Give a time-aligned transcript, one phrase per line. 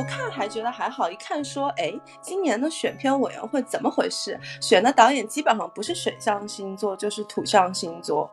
[0.00, 1.92] 不看还觉得还好，一看说，哎，
[2.22, 4.40] 今年的选片委员会怎么回事？
[4.58, 8.30] 选的导演基本上不是水象星座就是土象星座。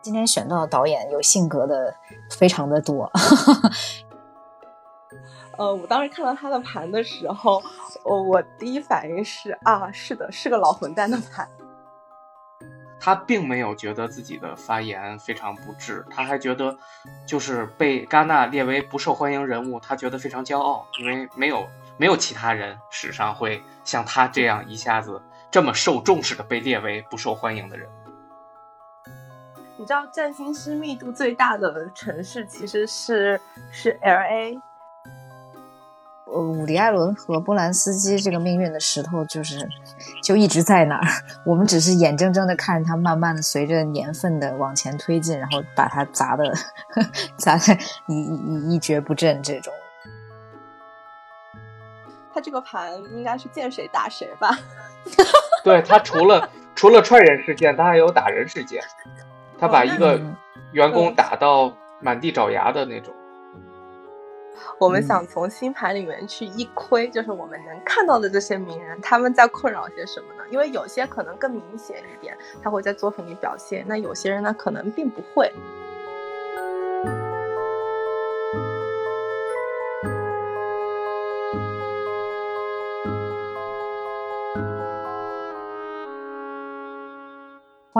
[0.00, 1.94] 今天选到的导演有性格的
[2.30, 3.10] 非常的多。
[5.58, 7.62] 呃，我当时看到他的盘的时候，
[8.02, 11.46] 我我第一反应是啊，是的，是个老混蛋的盘。
[13.04, 16.74] 他并没有觉得自己的发言非常不智，他还觉得，
[17.26, 27.86] 就是被戛纳列为不受欢迎人物，他觉得非常骄傲，因为没有没有其他人史上会像他这样一下子这么受重视的被列为不受欢迎的人。
[29.76, 33.38] 你知道占星师密度最大的城市其实是
[33.70, 34.58] 是 L A。
[36.26, 39.68] 呃，伍迪·艾伦和波兰斯基这个命运的石头，就是
[40.22, 41.06] 就一直在那儿。
[41.44, 46.52] 我们只是眼睁睁的看着它慢慢的随着年份的往前推进，然后把它砸的
[47.36, 47.76] 砸的
[48.06, 49.42] 一一一蹶不振。
[49.42, 49.72] 这种，
[52.32, 54.58] 他这个盘应该是见谁打谁吧？
[55.62, 58.82] 对他除了 除了踹人事件，他还有打人事件。
[59.58, 60.20] 他把一个
[60.72, 63.14] 员工打到满地找牙的那种。
[64.78, 70.44] 我们想从星盘里面去一窥，就是我们能看到的这些名人，他们在困扰些什么呢？
[70.50, 75.52] 因为有些可能更明显一点，他会在作品里表现；那有些人呢，可能并不会。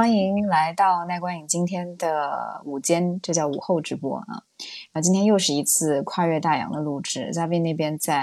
[0.05, 4.27] 欢迎来到奈观影今天的午间，这叫午后直播啊。
[4.93, 8.23] 然后今天又是一次跨越大洋的录制，嘉宾那边在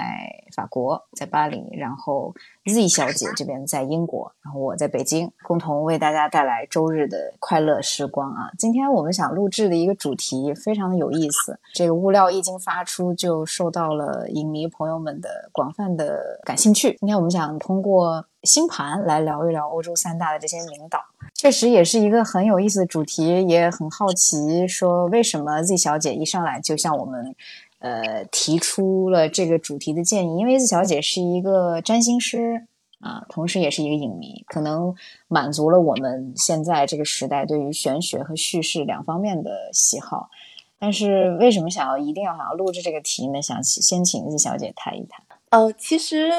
[0.54, 2.32] 法国，在巴黎，然后
[2.64, 8.52] Z 小姐这边在英国，然后我在北京，共同为大家带来周日的快乐时光啊。
[8.56, 16.96] 今天我们想录制的一个主题非常的有意思，这个物料一经发出就受到了影迷朋友们的广泛的感兴趣。
[17.00, 21.00] 今天我们想通过星盘来聊一聊欧洲三大的这些名导。
[21.34, 27.34] 确实也是一个很有意思的主题，也很好奇，说为什么 Z 小姐一上来就向我们，
[27.80, 30.38] 呃，提出了这个主题的建议？
[30.38, 32.68] 因为 Z 小姐是一个占星师
[33.00, 34.94] 啊，同时也是一个影迷，可能
[35.26, 40.30] 满足了我们现在这个时代对于玄学和叙事两方面的喜好。
[40.78, 43.42] 但是为什么想要一定要想要录制这个题呢？
[43.42, 45.24] 想先请 Z 小姐谈一谈。
[45.50, 46.30] 呃，其实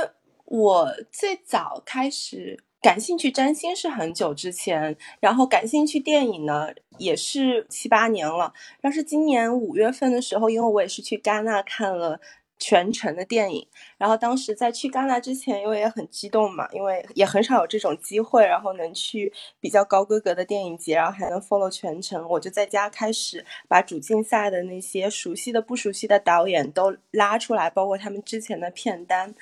[0.46, 2.64] 我最早开始。
[2.84, 6.68] 感兴趣占星是很久之前，然后感兴趣电影呢
[6.98, 8.54] 也是七八年了。
[8.82, 12.20] 但是今年五月份的时候，因为我也是去戛纳看了
[12.60, 13.66] 全程的电影，
[13.98, 29.34] 然后当时在去戛纳之前，因为也很激动嘛，因为也很少有这种机会，然后能去比较高规格的电影节，然后还能 follow 全程，我就在家开始把主竞赛的那些熟悉的、不熟悉的导演都拉出来，包括他们之前的片单，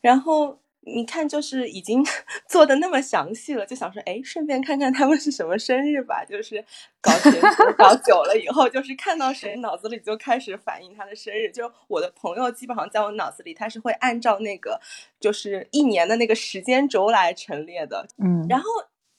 [0.00, 0.58] 然后。
[0.86, 2.02] 你看，就是已经
[2.48, 6.24] 做的那么详细了，就想说，哎，顺便看看他们是什么生日吧。
[6.24, 6.64] 就是
[7.00, 7.40] 搞节
[7.76, 11.50] 搞久了以后，就是看到谁，脑子里就开始反映他的生日。
[11.50, 14.80] 就我的朋友，基本上在我脑子里，他是会按照那个
[15.18, 18.06] 就是一年的那个时间轴来陈列的。
[18.18, 18.66] 嗯，然后。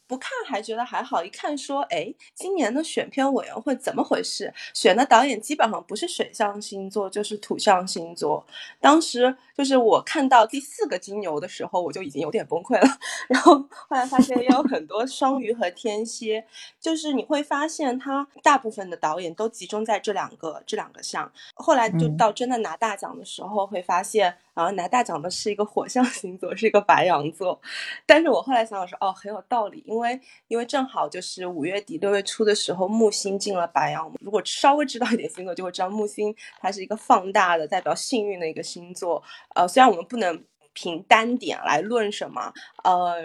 [0.07, 4.53] 不看还觉得还好，一看说，哎，今年的选片委员会怎么回事？
[4.73, 8.45] 选的导演基本上不是水象星座就是土象星座。
[8.79, 12.87] 当时就是我看到第四个金牛的时候，我就已经有点崩溃了。
[13.27, 16.45] 然后后来发现也有很多双鱼和天蝎，
[16.79, 21.31] 就是你会发现他大部分的导演都集中在这两个这两个项。
[21.53, 24.37] 后来就到真的拿大奖的时候，会发现。
[24.57, 27.61] 然后拿大奖的是一个火象星座，是一个白羊座，
[28.07, 34.11] 但是我后来想想说，哦，很有道理，因为因为正好就是五月底六月初的时候，木星进了白羊。
[34.19, 39.21] 如果稍微知道一点星座，就会知道木星它是一个放大的代表幸运的一个星座。
[39.53, 40.43] 呃，虽然我们不能
[40.73, 42.51] 凭单点来论什么，
[42.83, 43.21] 呃。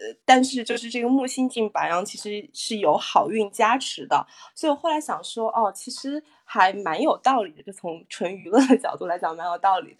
[0.00, 9.98] 呃，但是就是这个木星进白羊，其实是有好运加持的，所以我后来想说，哦，其实还蛮有道理的，就从纯娱乐的角度来讲，蛮有道理的。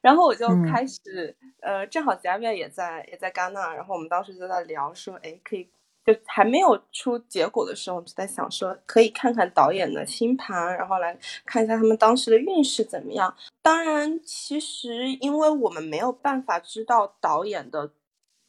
[0.00, 5.68] 然后我就开始，呃，正好贾贝也在也在戛纳，然后我们当时就在聊说，哎，可以，
[6.06, 11.14] 就还没有出结果的时候，我们就在想说，可以看看导演的星盘，然后来
[11.44, 13.36] 看一下他们当时的运势怎么样。
[13.60, 17.90] 当然，其实因为我们没有办法知道导演的。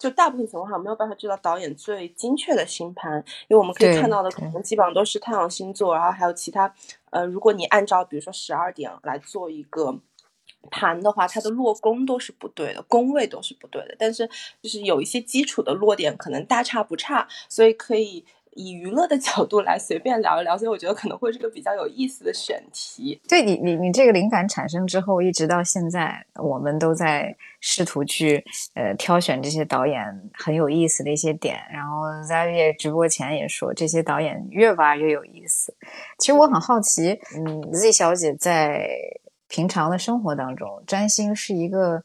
[0.03, 6.73] 就大部分情况下没有办法知道导演最精确的星盘，因为我们可以看到的可能基本上都是太阳星座，然后还有其他。
[7.09, 9.97] 呃，如果你按照比如说十二点来做一个
[10.69, 13.95] 盘的话，它的落宫都是不对的，宫位都是不对的。
[13.97, 14.29] 但是
[14.61, 23.19] 就是有一些基础的落点可能大差不差，所以可以以娱乐的角度来随便聊一聊，所以我觉得可能会是个比较有意思的选题。
[23.27, 28.43] 对你，你你这个灵感产生之后，一直到现在，我们都在试图去
[28.75, 30.03] 呃挑选这些导演
[30.33, 31.57] 很有意思的一些点。
[31.71, 35.75] 然后在月直播前也说，这些导演越挖越有意思。
[36.19, 38.87] 其实我很好奇，嗯，Z 小姐在
[39.47, 42.03] 平常的生活当中，占星是一个。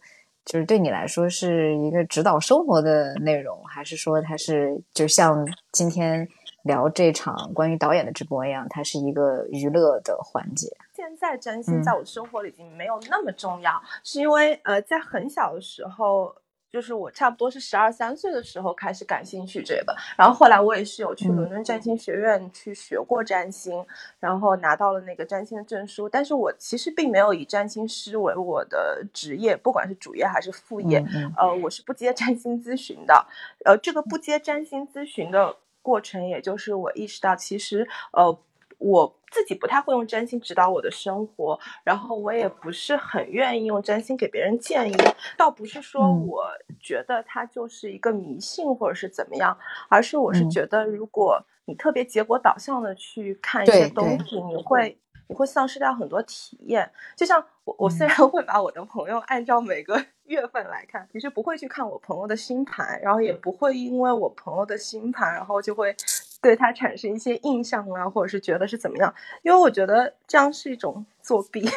[0.50, 6.26] 就是对你来说是一个指导生活的内容，还是说它是就像今天
[6.62, 10.68] 聊这场关于导演的直播一样，它是一个娱乐的环节？
[10.94, 16.34] 现在占星在我生活里已经没有那么重要，是因为呃，在很小的时候。
[16.70, 23.82] 就是我差不多是十二三岁的时候开始感兴趣这个，然后后来我也是有去伦敦占星学院去学过占星，
[24.20, 26.06] 然后拿到了那个占星的证书。
[26.06, 31.02] 但是我其实并没有以占星师为我的职业，不管是主业还是副业。
[31.38, 33.26] 呃，我是不接占星咨询的。
[33.64, 35.56] 呃，这个不接占星咨询的
[35.88, 38.38] 过程，也就是我意识到，其实呃。
[38.80, 44.96] 我自己不太会用占星指导我的生活，然后我也不是很愿意用占星给别人建议。
[45.36, 46.44] 倒不是说我
[46.78, 49.58] 觉得它就是一个迷信或者是怎么样，
[49.88, 54.96] 而是我是觉得，如果你特别结果导向的去看一些东西，你会
[55.26, 56.88] 你会丧失掉很多体验。
[57.16, 65.94] 就像我，我虽然会把我的朋友按照每个 月份来看，其实不会去看我朋友的星盘，然后也不会因为我朋友的星盘，然后就会。
[66.40, 69.12] 对他产生一些印象啊，或者是觉得是怎么样？
[69.42, 71.68] 因为我觉得这样是一种作弊，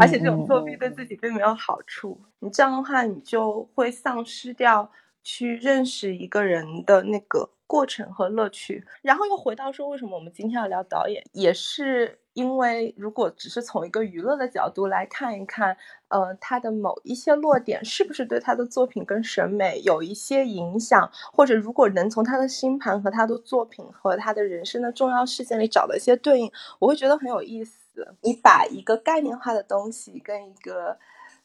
[0.00, 2.18] 而且这种作弊对自己并没有好处。
[2.38, 4.90] 你这样的话，你就会丧失掉
[5.22, 8.86] 去认识一个人的那个过程和乐趣。
[9.02, 12.20] 然后又回到说，为什么我们今天要聊导演，也是。
[12.34, 15.76] 因为如果只是从一个娱乐的角度来看一看，
[16.08, 28.16] 呃，他的某一些落点是不是对他的作品跟审美有一些影响，或者如果能从他的星盘和他的作品和他的人生的重要事件里找到一些对应，我会觉得很有意思。
[28.22, 30.98] 你把一个概念化的东西跟一个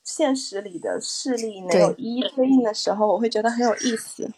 [0.03, 4.31] 现实里的事例能有一一对应的时候，我会觉得很有意思。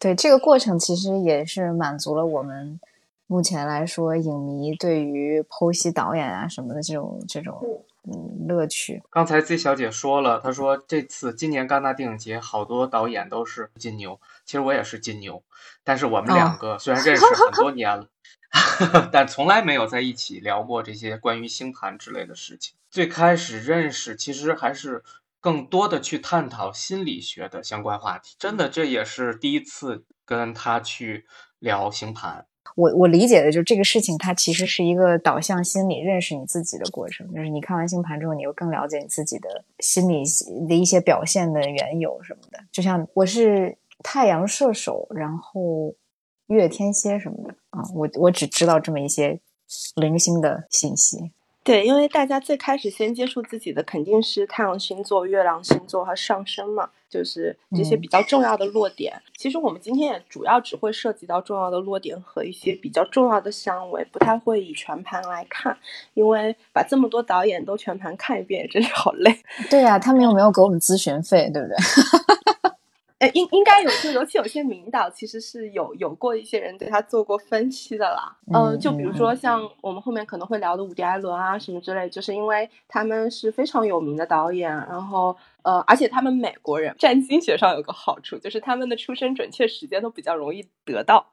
[0.00, 2.80] 对这个过程，其实也是满足了我们。
[3.26, 9.02] 目前来说，影迷对于剖析导演啊什么的这种这种嗯乐趣。
[9.10, 15.42] 刚才 Z 小姐说了，她说这次今年戛纳电影节好多导演都是金牛，其实我也是金牛，
[15.82, 18.08] 但是我们两个虽然认识很多年了，
[19.10, 22.76] 但从来没有在一起聊过这些关于星盘之类的事情。
[22.90, 25.02] 最开始认识其实还是
[25.40, 31.26] 更多的去探讨心理学的相关话题，真的这也是第一次跟他去
[31.58, 32.46] 聊星盘。
[32.74, 37.26] 我我理解的就是这个事情，它其实是一个导向心理、认识你自己的过程。
[37.32, 40.22] 就是你看完星盘之后，你又更了解你自己的心理
[40.68, 42.58] 的一些表现的缘由什么的。
[42.72, 45.94] 就像我是太阳射手，然后
[46.48, 49.40] 月天蝎什么的啊，我我只知道这么一些
[49.94, 51.30] 零星的信息。
[51.66, 59.20] 对，因为大家最开始先接触自己的肯定是太阳星座、月亮星座和上升嘛，就是这些比较重要的落点。
[59.36, 65.76] 其实我们今天也主要只会涉及到重要的落点和一些比较重要的相位，不太会以全盘来看，
[66.14, 69.36] 因为把这么多导演都全盘看一遍，也真是好累。
[69.68, 71.76] 对呀，他们又没有给我们咨询费，对不对？
[73.18, 78.36] 哎，应应该有，就尤其有些名导，其实是有有过一些人对他做过分析的啦。
[78.52, 91.26] 嗯，就比如说像我们后面可能会聊的伍迪·艾伦啊什么之类，就是因为他们是非常有名的导演，然后呃，而且他们美国人占星学上有个好处，就是他们的出生准确时间都比较容易得到，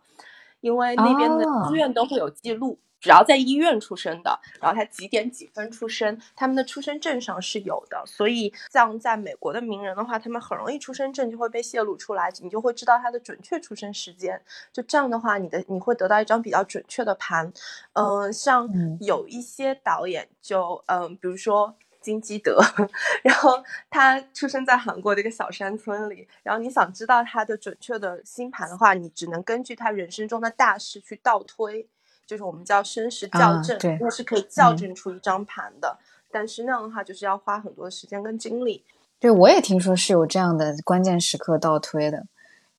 [0.61, 2.79] 因为那边的医院都会有记录。
[3.03, 8.01] 只要在医院出生的，然后他几点几分出生，他们的出生证上是有的。
[8.07, 14.41] 所以像在美国的名人的话，他们很容易出生证就会被泄露出来，你就会知道他的准确出生时间。
[14.71, 17.51] 就这样的话，你的你会得到一张比较准确的盘。
[17.91, 18.69] 嗯，像
[19.01, 22.61] 有一些导演就嗯，比如说金基德，
[23.21, 31.89] 然后他出生在韩国的一个小山村里，然后你想知道他的准确的星盘的话，你只能根据他人生中的大事去倒推。
[32.25, 35.97] 就是我们叫生时校正，那是可以校正出一张盘的，
[36.31, 38.83] 但是那样的话就是要花很多时间跟精力。
[39.19, 42.25] 对，我也听说是有这样的关键时刻倒推的，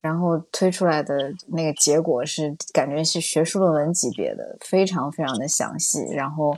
[0.00, 6.54] 然后推出来的那个结果是感觉是学术论文级别的，非常非常的详细，然后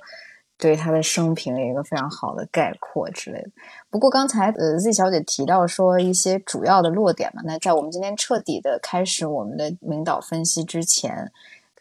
[0.56, 3.50] 对他的生平有一个非常好的概括之类的。
[3.90, 11.32] 不过刚才呃 Z 小姐提到说一些主要的落点嘛，那在我们今天彻底的开始我们的领导分析之前。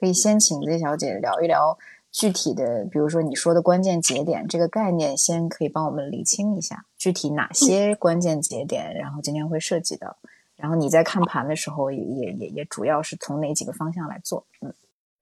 [0.05, 1.79] 可以先请 Z 小姐聊一聊
[2.12, 10.15] 具体的，比如说你说的关键节点这个概念，先可以帮我们理清一下，具体哪些关键节点，然后今天会涉及到，
[10.57, 14.45] 然后你在看盘的时候，也也也也主要是从哪几个方向来做？
[14.62, 14.71] 嗯。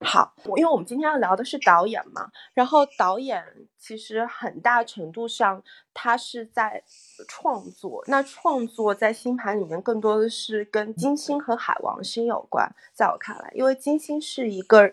[0.04, 3.42] 好，因为我们今天要聊的是导演嘛，然后导演
[3.78, 5.62] 其实很大程度上
[5.94, 6.82] 他是在
[7.26, 14.92] 创作，那创作在星盘里面更多的是跟金星和海王星有关，在我看来，因为金星是一个，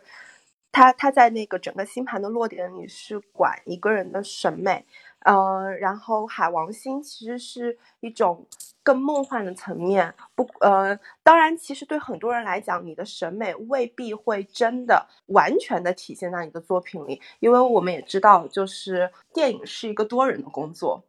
[0.72, 4.86] 他他在那个整个星盘的落点里是管一个人的审美。
[5.24, 8.48] 呃，然后海王星其实是一种
[8.84, 21.04] 更梦幻的层面，不，呃，当然，其实对很多人来讲，你的审美未必会真的完全的体现在你的作品里，因为我们也知道，就是电影是一个多人的工作。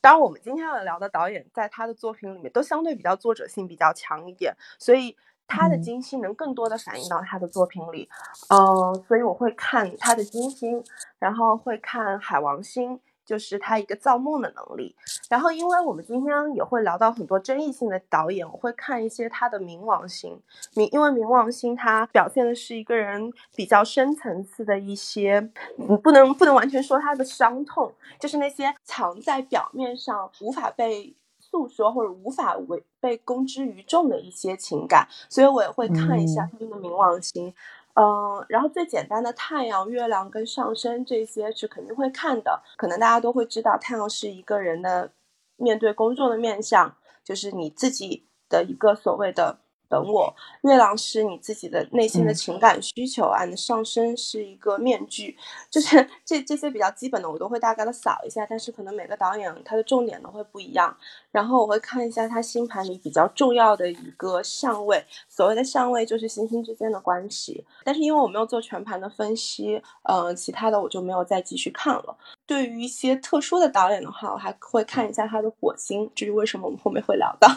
[0.00, 5.16] 当然，我们今天要聊的导演，在他的作品里面都相对比较作者性比较强一点，所以
[5.46, 8.08] 他的金星能更多的反映到他的作品里。
[8.48, 10.82] 嗯，所以我会看他的金星，
[11.18, 12.98] 然后会看海王星。
[13.28, 14.96] 就是他一个造梦的能力，
[15.28, 20.40] 然后因为我们今天也会聊到很多争议性的导演，我会看一些他的冥王星，
[20.72, 37.48] 冥因为冥王星它表现的是一个人比较深层次的一些，你不能不能完全说他的伤痛，就是那些藏在表面上无法被诉说或者无法为被公之于众的一些情感，所以我也会看一下他们的冥王星。
[37.48, 37.54] 嗯，
[37.98, 45.10] 嗯然后最简单的太阳、月亮跟上升这些是肯定会看的，可能大家都会知道，太阳是一个人的
[45.56, 49.58] 面对工作的面相，就是你自己的一个所谓的。
[49.88, 55.36] 本我，月亮是你自己的内心的情感需求啊，你的上升是一个面具，
[55.70, 60.96] 就是 这这些比较基本的我都会大概的扫一下，但是可能每个导演他的重点都会不一样，
[61.30, 72.16] 然后我会看一下他星盘里比较重要的一个相位，所谓的相位就是星星之间的关系，但是因为我没有做全盘的分析，嗯，其他的我就没有再继续看了。
[72.46, 77.48] 对于一些特殊的导演的话，我还会看一下他的火星，至于为什么我们后面会聊到。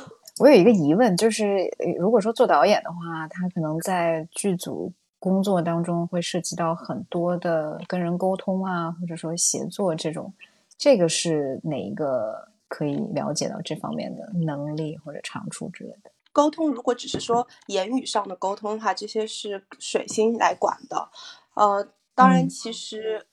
[0.42, 10.34] 我有一个疑问，就是如果说做导演的话，他可能在剧组工作当中会涉及到很多的跟人沟通啊，或者说协作这种，
[10.80, 16.10] 这个是哪一个可以了解到这方面的能力或者长处之类的？
[16.32, 21.08] 沟通如果只是说言语上的沟通的话，这些是水星来管的。
[21.54, 23.28] 呃，当然，其实。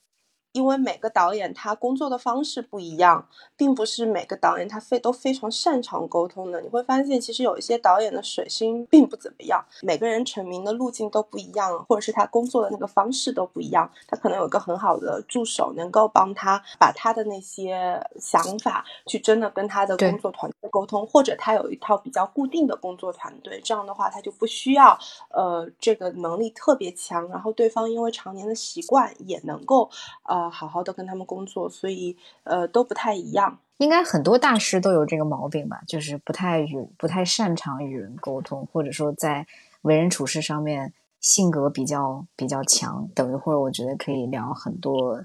[0.53, 6.61] 因为每个导演他工作的方式不一样，并不是每个导演他非都非常擅长沟通的。
[6.61, 9.65] 你会发现，其实有一些导演的水星并不怎么样。
[9.83, 13.89] 每个人成名的路径都不一样，或者是他工作的那个方式都不一样。
[14.09, 23.61] 他可能有一个很好的助手，能够帮他把他的那些想法去真的跟他的工作团队沟通，或者他有一套比较固定的工作团队。
[23.63, 24.99] 这样的话，他就不需要
[25.31, 29.89] 呃这个能力特别强，然后对方因为常年的习惯也能够
[30.25, 30.38] 呃。
[30.51, 32.15] 好好的跟他们工作，所以
[32.45, 33.59] 呃都不太一样。
[33.79, 39.47] 应该很多大师都有这个毛病吧，就是不太与不太擅长与人沟通，或者说在
[39.81, 43.09] 为人处事上面性格比较比较强。
[43.15, 45.25] 等一会儿我觉得可以聊很多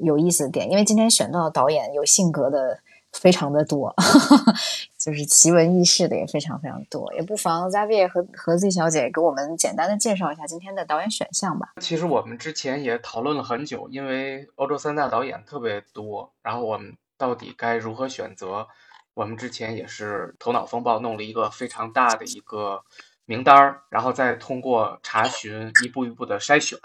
[0.00, 2.78] 有意思的点，因为今天选到导演有性格的。
[3.14, 3.94] 非常的多，
[4.98, 11.74] 就是奇闻异事的也非常非常多，也不妨 Zavie 和和 Z 小姐给我们简单的介绍一下今天的导演选项吧。
[11.80, 18.66] 其实我们之前也讨论了很久，因为欧洲三大导演特别多，然后我们到底该如何选择？
[19.14, 22.82] 我们之前也是头脑风暴弄了一个非常大的一个
[23.26, 26.78] 名单儿，然后再通过查询一步一步的筛选。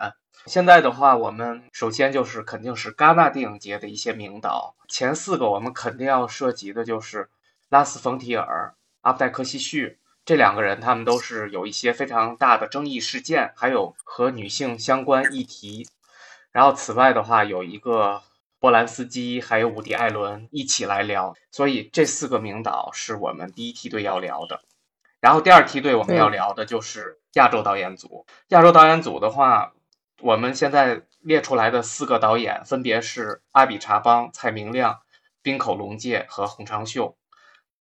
[0.49, 7.29] 现在的话，我们首先就是肯定是戛纳电影节的一些名导，前四个我们肯定要涉及的就是
[7.69, 15.87] 拉斯冯提尔、阿布代克西绪这两个人，他们都是有一些非常大的争议事件，还有和女性相关议题。
[16.51, 18.23] 然后此外的话，有一个
[18.59, 24.61] 波兰斯基，还有伍迪·艾伦一起来聊，所以这四个名导是我们第一梯队要聊的。
[25.19, 29.73] 然后第二梯队我们要聊的就是亚洲导演组，亚洲导演组的话。
[30.21, 34.99] 我们现在列出来的四个导演分别是阿比查邦、蔡明亮、
[35.41, 37.15] 滨口龙介和洪长秀，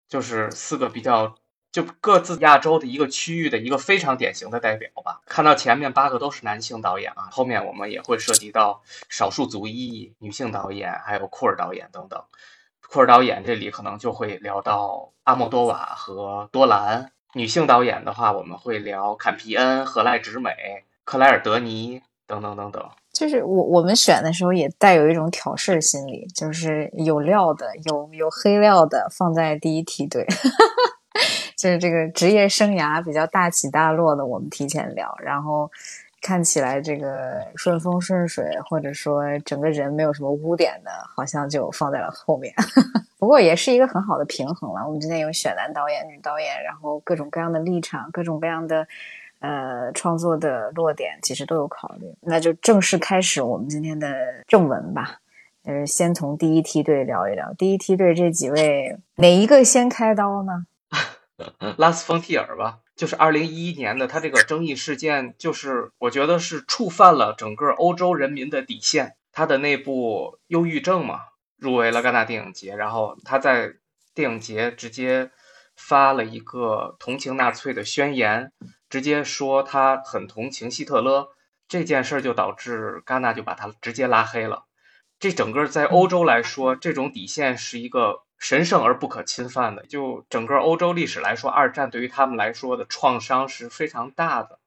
[0.09, 1.37] 就是四个比较
[1.73, 5.21] 就各自亚洲的一个区域的一个非常典型的代表吧。
[5.27, 12.23] 看到前面八个都是男性导演啊，后面我们也会涉及到少数族裔女性导演，还有库尔导演等等。
[12.89, 17.11] 库尔导演这里可能就会聊到阿莫多瓦和多兰。
[17.33, 22.03] 女性导演的话，我们会聊坎皮恩、何赖直美、克莱尔德尼。
[22.33, 30.27] 等等等等，就是我我们选的时候也带有一种挑事心理，就是有料的、有有黑料的放在第一梯队，
[31.59, 35.71] 就是这个职业生涯比较大起大落的，我们提前聊，然后
[36.23, 42.55] 看起来这个顺风顺水，或者说整个人没有什么污点的，好像就放在了后面。
[43.21, 44.81] 不过也是一个很好的平衡了。
[44.87, 48.89] 我们今天有选男导演、女导演，然后各种各样的立场、各种各样的
[49.43, 52.07] 呃创作的落点，其实都有考虑。
[52.23, 54.15] 那就正式开始我们今天的
[54.47, 55.19] 正文吧。
[55.65, 57.53] 呃，先从第一梯队聊一聊。
[57.55, 60.67] 第一梯队这几位，哪一个先开刀呢？
[61.77, 69.15] 拉斯冯提尔吧，就是二零一一年的他这个争议事件，就是我觉得是触犯了整个欧洲人民的底线。
[69.33, 71.21] 他的那部《忧郁症》嘛，
[71.57, 73.73] 入围了戛纳电影节，然后他在
[74.15, 75.31] 电影节直接
[75.75, 78.53] 发了一个同情纳粹的宣言，
[78.93, 81.31] 直接说他很同情希特勒。
[81.67, 84.67] 这件事就导致戛纳就把他直接拉黑了。
[85.19, 88.23] 这整个在欧洲来说，这种底线是一个。
[88.43, 94.59] 神圣而不可侵犯的，就整个欧洲历史来说，二战对于他们来说的创伤是非常大的。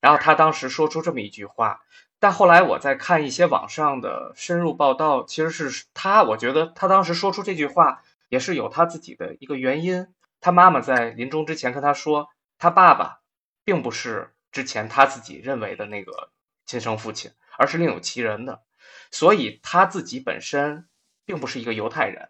[0.00, 1.80] 然后他当时说出这么一句话，
[2.20, 10.06] 但后来我在看一些网上的深入报道，其实是他，我觉得他当时说出这句话也是有他自己的一个原因。
[10.40, 13.18] 他妈妈在临终之前跟他说，他爸爸
[13.64, 16.30] 并不是之前他自己认为的那个
[16.66, 18.62] 亲生父亲，而是另有其人的，
[19.10, 20.86] 所以他自己本身
[21.24, 22.28] 并不是一个犹太人。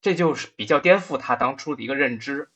[0.00, 2.50] 这就是比较颠覆他当初的一个认知，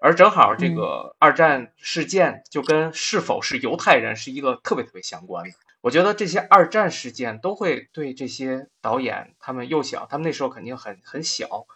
[0.00, 5.54] 而正好这个二战事件就跟是否是犹太人是一个特别特别相关的。
[5.82, 11.66] 我觉得这些二战事件都会对这些导演他们幼小，他们那时候肯定很很小，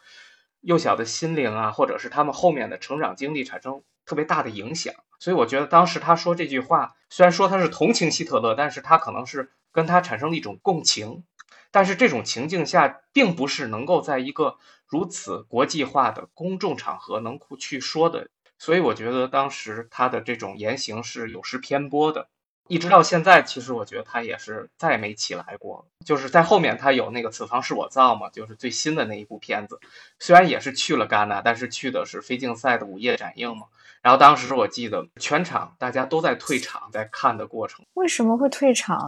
[0.62, 4.92] 幼小的心灵啊，或者是他们后面的成长经历产生特别大的影响。
[5.20, 11.22] 所以我觉得当时他说这句话，虽然说他是同情希特勒，但是他可能是跟他产生了一种共情。
[11.70, 14.56] 但是这种情境下，并不是能够在一个
[14.88, 22.26] 如此国际化的公众场合能够去说的，所以我觉得当时他的这种言行是有失偏颇的。
[22.66, 25.86] 一直到现在，其实我觉得他也是再没起来过。
[26.06, 29.80] 就是在后面，他有那个《此房是我造》嘛，就是最新的那一部片子，
[30.20, 33.66] 虽然也是去了戛纳，但是去的是非竞赛的午夜展映嘛。
[34.02, 37.84] 然后当时我记得全场大家都在退场，在看的过程。
[37.94, 38.98] 为什么会退场？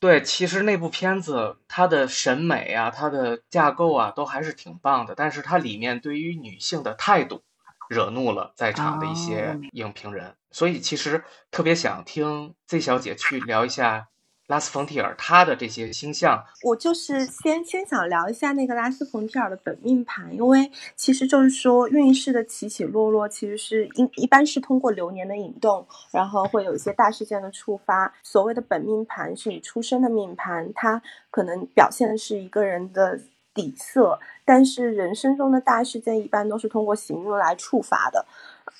[0.00, 7.42] 对，其实那部片子它的审美啊，它的架构啊，都还是挺棒的，但是它里面对于女性的态度。
[7.88, 14.08] 惹怒了在场的一些影评人，所以其实特别想听 Z 小姐去聊一下
[14.46, 16.44] 拉斯冯提尔他的这些星象。
[16.64, 28.12] 我就是先先想聊一下那个拉斯冯提尔的本命盘，因为其实就是说运势的起起落落，其实是一一般是通过流年的引动，然后会有一些大事件的触发。
[28.22, 33.20] 所谓的本命盘是你出生的命盘，它可能表现的是一个人的。
[33.54, 38.24] 底色，但是人生中的大事件一般都是通过行运来触发的。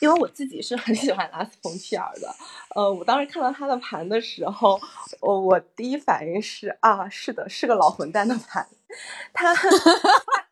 [0.01, 2.35] 因为我自己是很喜欢拉斯冯提尔的，
[2.75, 4.81] 呃，我当时看到他的盘的时候，
[5.21, 8.67] 我我第一反应是啊，是的，是个老混蛋的盘，
[9.33, 9.55] 他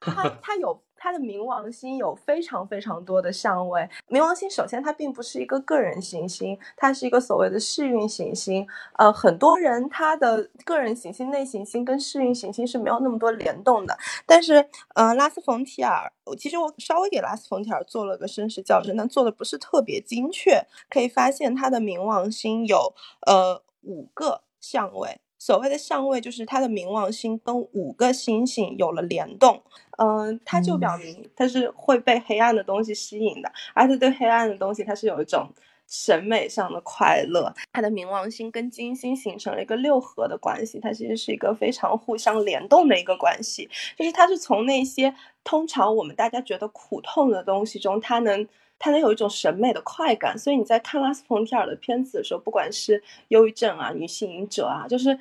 [0.01, 0.83] 他他有。
[1.03, 3.89] 他的冥王星有非常非常多的相位。
[4.07, 8.69] 冥王星首先它并不是一个个人行星，它是一个所谓的试运行星。
[8.99, 13.97] 呃，很多人他的个人行星内行星跟试运行星是没有那么多联动的。
[14.27, 20.63] 但是，呃，拉斯冯提尔，其实我稍微给拉斯冯提尔做了个身世校正，但做的不是特别精确。
[20.91, 22.93] 可以发现他的冥王星有
[23.27, 25.19] 呃五个相位。
[25.41, 29.63] 所谓的相位，就是他的冥王星跟五个星星有了联动，
[29.97, 35.49] 嗯，它就表明它是会被黑暗的东西吸引的，而且对黑暗的东西，它是有一种
[35.89, 37.53] 审美上的快乐。
[37.73, 48.47] 它的冥王星跟金星形成了一个六合的关系，它其实是一个非常互相联动的一个关系，就是它是从那些通常我们大家觉得苦痛的东西中，它能。
[48.81, 55.17] 他能有一种审美的快感，所以你在看拉斯冯提尔的片子的时候，不管是忧郁症啊、女性瘾者啊，就是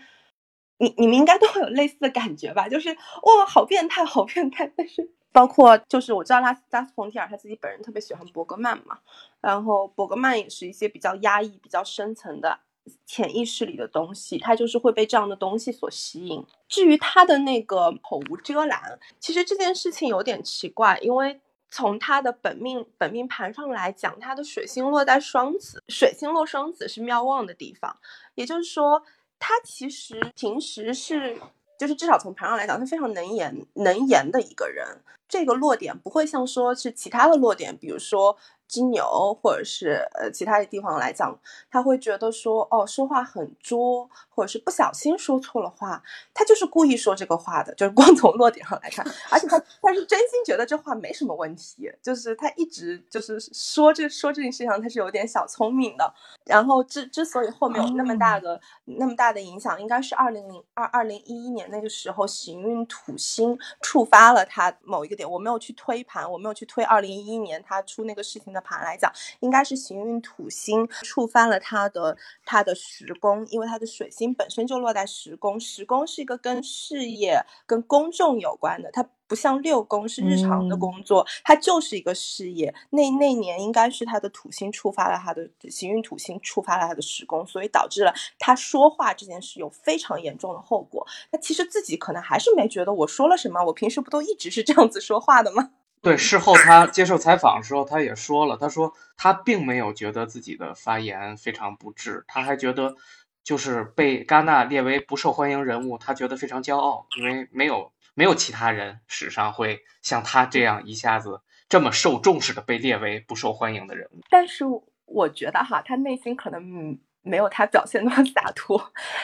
[0.77, 2.69] 你你们应该都会有类似的感觉吧？
[2.69, 4.71] 就是哇，好变态，好变态！
[4.77, 8.99] 但是包括就是我知道拉斯拉斯冯提尔他自己本人特别喜欢伯格曼嘛，
[9.41, 12.57] 然后伯格曼也是一些比较压抑、比较深层的
[13.05, 16.45] 潜意识里的东西，他就是会被这样的东西所吸引。
[16.69, 21.41] 至于他的那个口无遮拦，其实这件事情有点奇怪，因为。
[21.71, 27.97] 从他的本命本命盘上来讲，他的水星落在双子，水星落双子是妙望的地方，
[28.35, 29.03] 也就是说，
[29.37, 31.39] 他其实平时是，
[31.77, 34.85] 就是至少从盘上来讲，他非常能言能言的一个人。
[35.29, 38.35] 这个落点不会像说是其他的落点，比如说。
[38.69, 41.35] 金牛或者是呃其他的地方来讲，
[41.71, 46.03] 他会觉得说哦说话很拙，或者是不小心说错了话，
[46.35, 56.13] 他就是故意说这个话的，就是光从落点上来看，而且他他是真心觉得这话没什么问题，就是他一直就是说这说这件事情上他是有点小聪明的。
[56.45, 79.07] 然后之之所以后面有那么大的那么大的影响，应该是二零零二二零一一年那个时候行运土星触发了他某一个我没有去推盘，我没有去推二零一一年他出那个事情的盘来讲，应该是行运土星触翻了他的他的时宫，因为他的水星本身就落在时宫，时宫是一个跟事业、跟公众有关的，它。
[79.29, 82.73] 不像六宫是日常的工作，它就是一个事业。
[82.89, 91.05] 那那年应该是他的土星触发了他的行运土星触发了他的时宫，所以导致了他说话这件事有非常严重的后果。
[91.31, 95.69] 他其实自己可能还是没觉得我说了什么，我平时不都一直是这样子说话的吗？
[96.01, 102.95] 对，事后他接受采访的时候，他也说了，他说他并没有觉得自己的发言非常不智，他还觉得
[103.43, 107.91] 就是被戛纳列为不受欢迎人物，他觉得非常骄傲，因为没有。
[108.19, 114.19] 没有其他人史上会像他这样一下子这么受重视的被列为不受欢迎的人物。
[114.29, 114.65] 但是
[115.05, 116.99] 我觉得哈，他内心可能。
[117.21, 118.81] 没有他表现那么洒脱，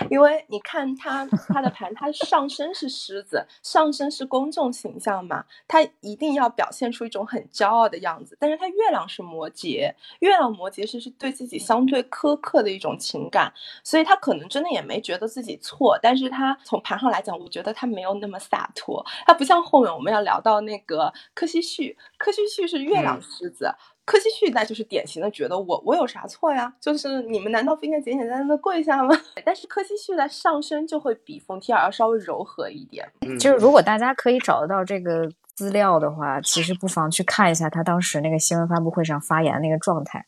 [0.10, 8.38] 因为你看他他的盘，他上身是狮子，上身是公众形象嘛，他一定要表现出一种很骄傲的样子。
[8.40, 13.52] 但是他月亮是摩羯，月亮摩羯是是对自己相对苛刻的一种情感，
[13.84, 15.98] 所以他可能真的也没觉得自己错。
[16.02, 23.74] 但是他从盘上来讲，我觉得他没有那么洒脱，他不像后面我们要聊到那个柯西旭，柯西旭是月亮狮子。
[24.06, 26.72] 柯基旭那就是典型的觉得我我有啥错呀？
[26.80, 29.16] 就是你们难道不应该简简单单的跪下吗？
[29.44, 33.12] 但是柯基旭的上身就会比冯提尔要稍微柔和一点。
[33.40, 40.26] 就是如果大家可以找得到这个资料的话，其实不妨去看一下他当时那个新闻发布会上发言那个状态。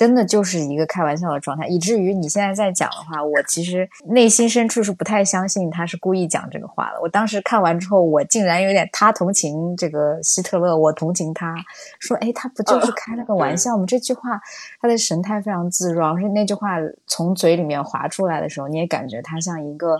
[0.00, 7.00] 真的就是一个开玩笑的状态，以至于你现在在讲的话，我其实内心深处是不太相信他是故意讲这个话的。
[7.02, 11.54] 我当时看完之后，我竟然有点他同情这个希特勒，我同情他，
[11.98, 14.40] 说：“哎，他不就是开了个玩笑吗？”这句话
[14.80, 19.98] 他的神态非常自若，是那句话从嘴里面滑出来的时候，你也感觉他像一个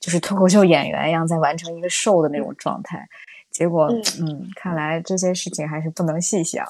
[0.00, 3.08] 就是脱口秀演员一样在完成一个 show 的那种状态。
[3.52, 3.86] 结果，
[4.20, 6.66] 嗯，看来这些事情还是不能细想。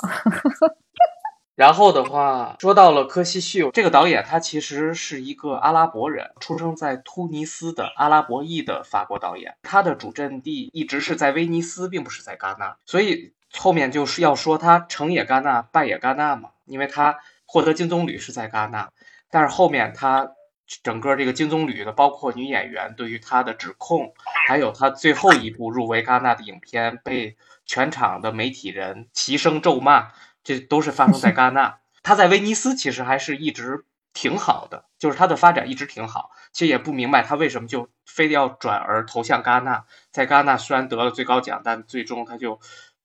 [1.58, 9.56] 然后的话，说到了柯西秀这个导演，他其实是一个阿拉伯人，出生在突尼斯的阿拉伯裔的法国导演。
[9.62, 12.76] 他的主阵地一直是在威尼斯，并不是在戛纳。
[12.86, 18.92] 所以后面就是要说他成也戛纳，败也戛纳嘛，因为他获得金棕榈是在戛纳，
[19.28, 20.30] 但是后面他
[20.84, 24.12] 整个这个金棕榈的，包括女演员对于他的指控，
[24.46, 30.12] 还有他最后一部入围戛纳的影片，被全场的媒体人齐声咒骂。
[30.48, 33.84] 这都是发生在戛纳，他在威尼斯其实还是一直
[34.14, 36.30] 挺好的，就是他的发展一直挺好。
[36.54, 42.58] 其实也不明白他为什么就非得要转而投向戛纳，在戛纳虽然得了最高奖，但最终他就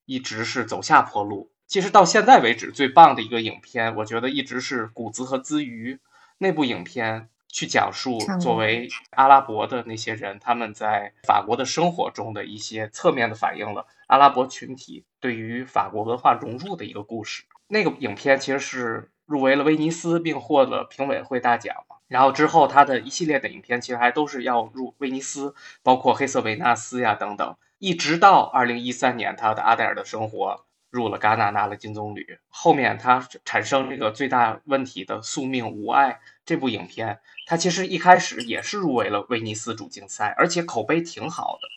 [0.06, 1.50] 一直是走下坡路。
[1.66, 5.96] 其实到现在为止，最棒的一个影片，我觉得一直是《谷子和资鱼》
[6.38, 13.86] 那部影片，去讲述作为阿拉伯的那些人，他们在法国的生活中的一些侧面的反映了。
[14.08, 21.76] 阿拉伯群体对于法国文化融入的一个故事，那个影片其实是入围了威尼斯，并获了评委会大奖
[22.08, 30.50] 然后之后他的一系列的影片其实还都是要入威尼斯，包括黑色维纳斯呀等等，一直到二零一三年他的《阿黛尔的生活》
[30.90, 32.38] 入了戛纳拿了金棕榈。
[32.48, 36.12] 后面他产生这个最大问题的《宿命无爱》
[36.44, 41.68] 这部影片，他其实一开始也是入围了威尼斯主竞赛，而且口碑挺好的。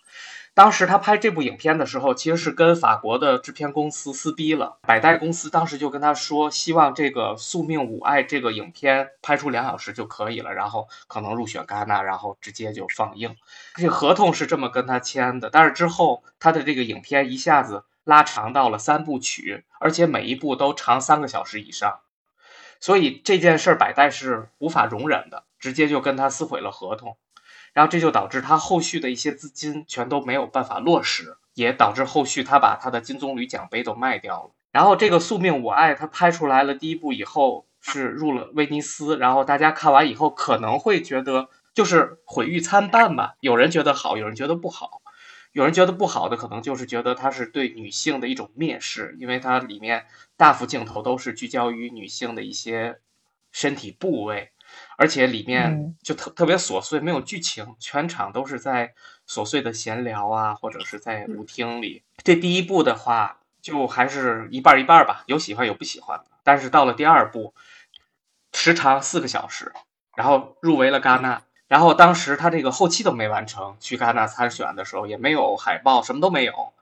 [0.53, 4.79] 当时他拍这部影片的时候，其实是跟法国的制片公司撕逼了。
[4.81, 13.35] 百代公司当时就跟他说，希望这个《宿命五爱》这个影片拍出两小时就可以了，然后可能入选戛纳，然后直接就放映。
[13.75, 15.51] 这合同是这么跟他签的。
[15.51, 21.99] 但是之后他的这个影片一下子拉长到了三部曲，而且每一部都长三个小时以上，
[22.79, 27.17] 所以这件事儿百代是无法容忍的，直接就跟他撕毁了合同。
[27.73, 34.51] 然后这就导致他后续的一些资金全都没有办法落实，也导致后续他把他的金棕榈奖杯都卖掉了。
[34.71, 45.01] 然后这个《宿命我爱》他拍出来了第一部以后是入了威尼斯，然后大家看完以后可能会觉得就是毁誉参半吧，有人觉得好，有人觉得不好。
[45.51, 52.99] 有人觉得不好的可能就是觉得它是对女性的一种蔑视，因为它里面大幅镜头都是聚焦于女性的一些
[53.51, 54.51] 身体部位。
[54.97, 58.93] 而且里面就特特别琐碎，没有剧情，全场都是在
[59.27, 62.03] 琐碎的闲聊啊，或者是在舞厅里。
[62.23, 66.25] 这第一部的话，就还是一半一半吧，有喜欢有不喜欢的。
[66.43, 67.53] 但是到了第二部，
[68.53, 69.73] 时长四个小时，
[70.15, 76.73] 然后入围了戛纳，然后当时他这个后期都没完成，去戛纳参选的时候也没有海报，什么都没有。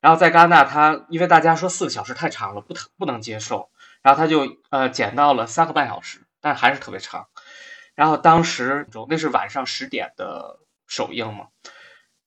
[0.00, 3.70] 然后在戛纳，他因为大家说四个小时太长了，不不能接受，
[4.02, 7.26] 然后他就呃减到了三个半小时，但还是特别长。
[7.94, 11.46] 然后当时那是晚上十点的首映嘛，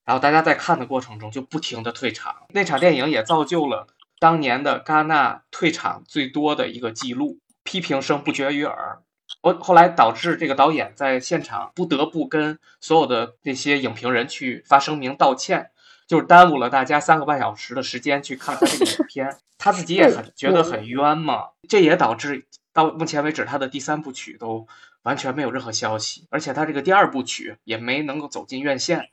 [0.05, 2.35] 然后大家在看的过程中就不停的退场。
[2.49, 3.87] 那场电影也造就了
[4.19, 8.99] 当年的戛纳退场最多的一个记录，批评声不绝于耳。
[9.41, 15.71] 我后来导致这个导演在现场不得不跟所有的这些影评人去发声明道歉，
[16.07, 21.49] 就是耽误了大家三个半小时的时间去看他这个影片，他自己也很觉得很冤嘛。
[21.67, 24.65] 这也导致到目前为止他的第三部曲都
[25.03, 29.09] 完全没有任何消息，而且他这个第二部曲也没能够走进院线。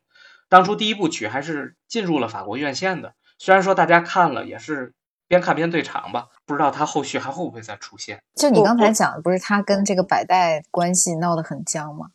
[0.48, 4.94] 当初第一部曲还是进入了法国院线的，虽然说大家看了也是。
[5.26, 8.22] 边看边对场吧，不知道他后续还会不会再出现。
[8.36, 12.10] 就你刚才讲的，不是他跟这个百代关系闹得很僵吗？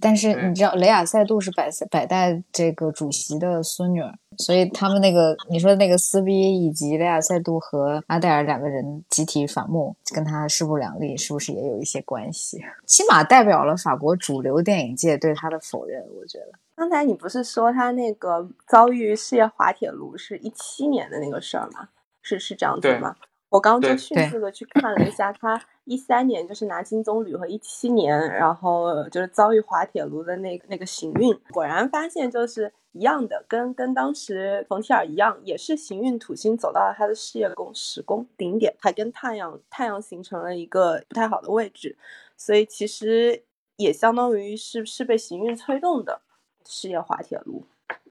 [0.00, 4.02] 但是你知道雷亚塞杜是百百代这个主席的孙女，
[4.38, 12.58] 所以他们那个你说那个撕逼，以及雷亚塞杜和阿黛尔两个人集体反目，跟他势不两立，是不是也有一些关系？
[12.86, 16.02] 起码代表了法国主流电影界对他的否认。
[16.18, 21.88] 我觉得刚才你不是说他那个遭遇事业滑铁卢是一七年的那个事儿吗？
[22.22, 23.14] 是是这样子吗？
[23.56, 41.96] 我刚刚就迅速的去看了一下，他一三年就是拿金棕榈和一七年，然后就是遭遇滑铁卢的那个那个行运，果然发现就是一样的，跟跟当时冯提尔一样，也是行运土星走到了他的事业宫十宫顶点，还跟太阳太阳形成了一个不太好的位置，
[42.36, 43.42] 所以其实
[43.76, 46.20] 也相当于是是被行运催动的
[46.66, 47.64] 事业滑铁卢。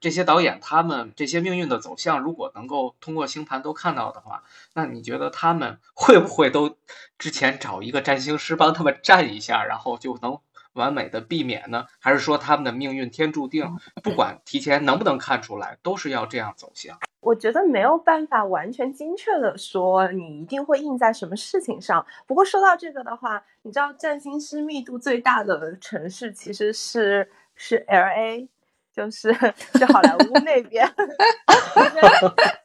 [0.06, 4.44] 这些导演他们这些命运的走向，如果能够通过星盘都看到的话，
[4.76, 6.78] 那你觉得他们 会不会都
[7.18, 10.38] 之前找一个占星师帮他们占一下，然后就能
[10.74, 11.88] 完美的避免呢？
[11.98, 17.00] 还是说他们的命运天注定，不管提前能不能看出来，都是要这样走向？
[17.22, 22.06] 我觉得没有办法完全精确的说你一定会印在什么事情上。
[22.28, 28.50] 不过说到这个的话，你知道占星师密度最大的城市其实是是 L A。
[28.96, 29.34] 就是
[29.74, 30.88] 去好莱坞那边，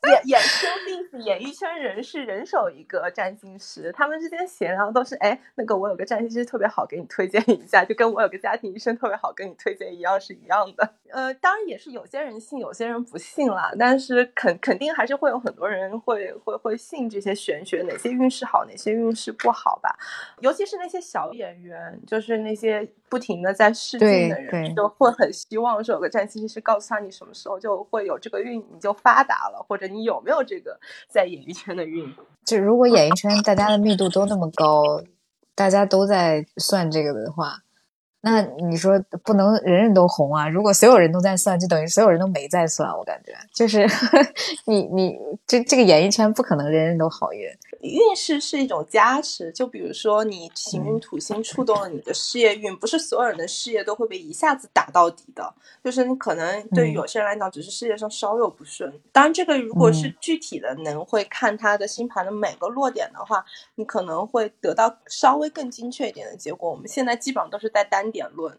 [0.07, 10.95] 演演 showbiz 演艺圈人士人手一个占星师，他们之间闲聊都是哎，那个我有个占星师特别好，给你推荐一下，就跟我有个家庭医生特别好，给你推荐一样是一样的。
[11.11, 19.99] 呃，当然也是有些人信，有些人不信啦，但是肯肯定还是会有很多人会会会信这些玄学，哪些运势好，哪些运势不好吧。
[20.38, 26.20] 尤其是那些小演员，就是那些不停的在试镜的人，就会很希望说有个占。
[26.27, 30.79] 其实是告诉他你什么时候就会有这个运，你就发达了，或者你有没有这个
[31.09, 32.13] 在演艺圈的运。
[32.45, 34.83] 就如果演艺圈大家的密度都那么高，
[35.55, 37.59] 大家都在算这个的话，
[38.23, 40.49] 那你说不能人人都红啊？
[40.49, 42.91] 如果所有人都在算，就等于所有人都没在算。
[42.97, 43.87] 我感觉就是
[44.67, 47.49] 你你这这个演艺圈不可能人人都好运。
[47.81, 58.93] 运势是一种加持，就比如说你行运土星触动了你的事业运，不是所有人的事业都会被一下子打到底的，就是你可能对于有些人来讲，只是事业上稍有不顺。
[59.13, 63.43] 当然，这个如果是具体的，能会看他的星盘的每个落点的话，
[63.77, 66.71] 你可能会得到稍微更精确一点的结果。
[66.71, 68.59] 我们现在基本上都是在单点论。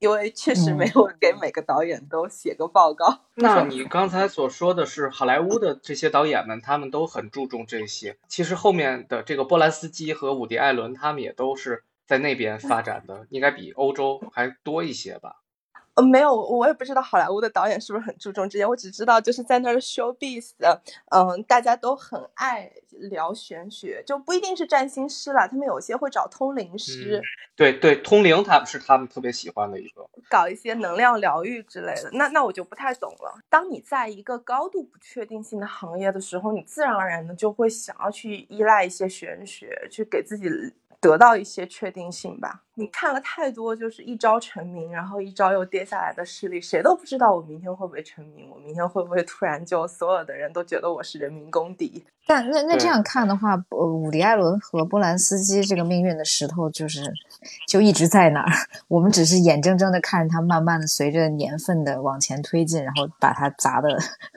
[0.00, 3.20] 因为确实没有给每个导演都写个报告。
[3.36, 8.18] 那你刚才所说的是好莱坞的这些导演们，他们都很注重这些。
[8.28, 15.36] 其实后面的这个波兰斯基和伍迪·艾伦，他们也都是在那边发展的，应该比欧洲还多一些吧。
[15.94, 18.66] 呃，没有，我也不知道好莱坞的导演是不是很注重这些。
[18.66, 27.22] 我只知道，就是在那儿 showbiz 的，嗯，大家都很爱聊玄学，就不一定是占星师了，他们有些会找通灵师。
[27.56, 32.10] 对对，通灵他们是他们特别喜欢的一个，搞一些能量疗愈之类的。
[32.12, 33.38] 那那我就不太懂了。
[33.48, 40.48] 当你在一个高度不确定性的行业的时候，你自然而然的就会想要去依赖一些玄学，去给自己。
[41.04, 42.62] 得到一些确定性吧。
[42.76, 52.02] 你看了太多，就是一朝成名，然后一朝又跌下来的事例，谁都不知道我明天会不会成名，我明天会不会突然就所有的人都觉得我是人民公敌。
[52.26, 57.04] 但那那这样看的话，呃，伍迪·艾伦和波兰斯基这个命运的石头就是
[57.68, 58.50] 就一直在那儿，
[58.88, 63.88] 我们只是眼睁睁的看着他慢慢的随着年份的往前推进，然后把它砸的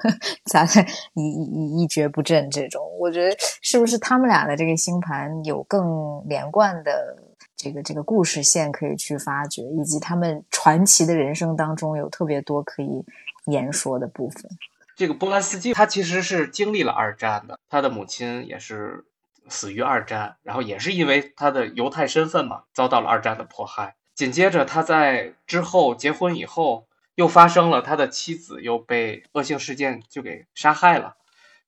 [0.46, 2.48] 砸的一一一蹶不振。
[2.52, 7.18] 这种，我觉得是不是他们俩的这个星盘有更连贯的
[7.56, 13.04] 这个这个故事线可以去发掘，以及他们传奇的人生当中有特别多可以
[13.46, 14.50] 言说的部分。
[14.96, 19.06] 这个波兰斯基，他其实是经历了二战的，他的母亲也是
[19.48, 23.96] 死于二战，然后也是因为他的犹太身份嘛，遭到了二战的迫害。
[24.16, 31.16] 紧接着他在之后结婚以后，又发生了他的妻子又被恶性事件就给杀害了，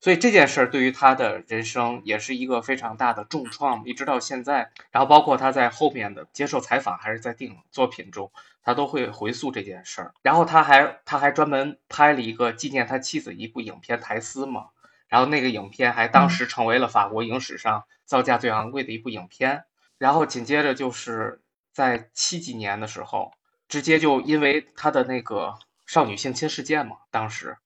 [0.00, 4.70] 所以这件事儿对于他的人生也是一个非常大的重创，一直到现在。
[4.90, 8.32] 然后包括他在后面的接受采访还是在电影作品中，
[8.62, 10.14] 他都会回溯这件事儿。
[10.22, 14.68] 然后他还他还专门拍了一个纪念他妻子一部影片《苔丝》嘛。
[15.06, 19.64] 然后那个影片还当时成为了法国影史上造价最昂贵的一部影片。
[19.98, 21.42] 然后紧接着就是
[21.74, 23.34] 在七几年的时候，
[23.68, 27.58] 直接就因为他的那个少女性侵事件嘛，当时。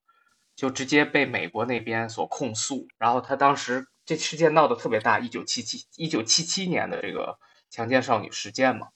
[0.55, 7.37] 就直接被美国那边所控诉，然后他当时这事件闹得特别大，一九七七一九七七年的这个
[7.69, 8.87] 强奸少女事件嘛，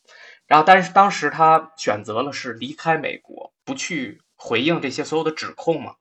[0.48, 5.96] 然后但是当时他选择了是离开美国，不去回应这些所有的指控嘛，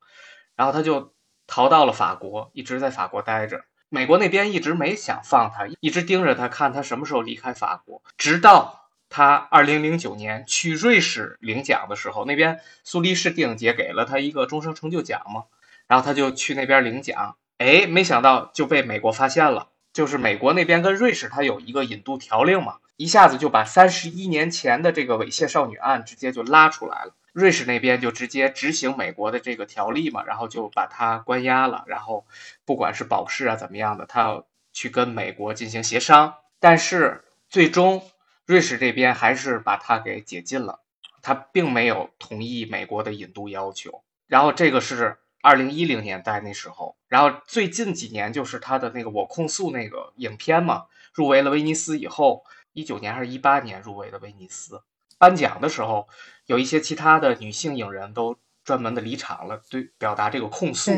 [0.55, 1.15] 然后他就
[1.47, 8.88] 逃到了法国，一直在法国待着，美国那边一直没想放他，一直盯着他看他什么时候离开法国，直到。
[9.11, 15.45] 他二零零九年去瑞士领奖的时候，那边苏黎世电影节给了他一个终生成就奖嘛，
[15.87, 32.27] 然后他就去那边领奖，哎，没想到就被美国发现了，就是美国那边跟瑞士他有一个引渡条令嘛，一下子就把三十一年前的这个猥亵少女案直接就拉出来了，瑞士那边就直接执行美国的这个条例嘛，然后就把他关押了，然后
[32.67, 38.03] 不管是保释啊怎么样的，他要去跟美国进行协商，但是最终。
[38.49, 40.81] 瑞士这边还是把他给解禁了，
[41.21, 44.03] 他并没有同意美国的引渡要求。
[44.27, 54.83] 然后这个是二零一零年代那时候，然后最近几年就是他的那个我控诉那个影片嘛，入围了威尼斯以后，一九年还是一八年入围的威尼斯
[55.19, 56.09] 颁奖的时候，
[56.47, 60.91] 有一些其他的女性影人都专门的离场了，对表达这个控诉。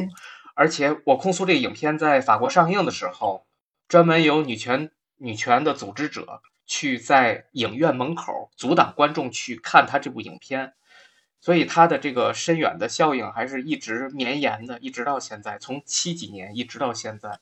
[0.54, 3.44] 而且我控诉这个影片在法国上映的时候，
[3.88, 6.42] 专门有女权女权的组织者。
[6.72, 10.72] 去在影院门口阻挡观众去看他这部影片，
[11.40, 17.40] 所以他的这个深远的效应还是一直绵延的，一直到现在，从七几年一直到现在，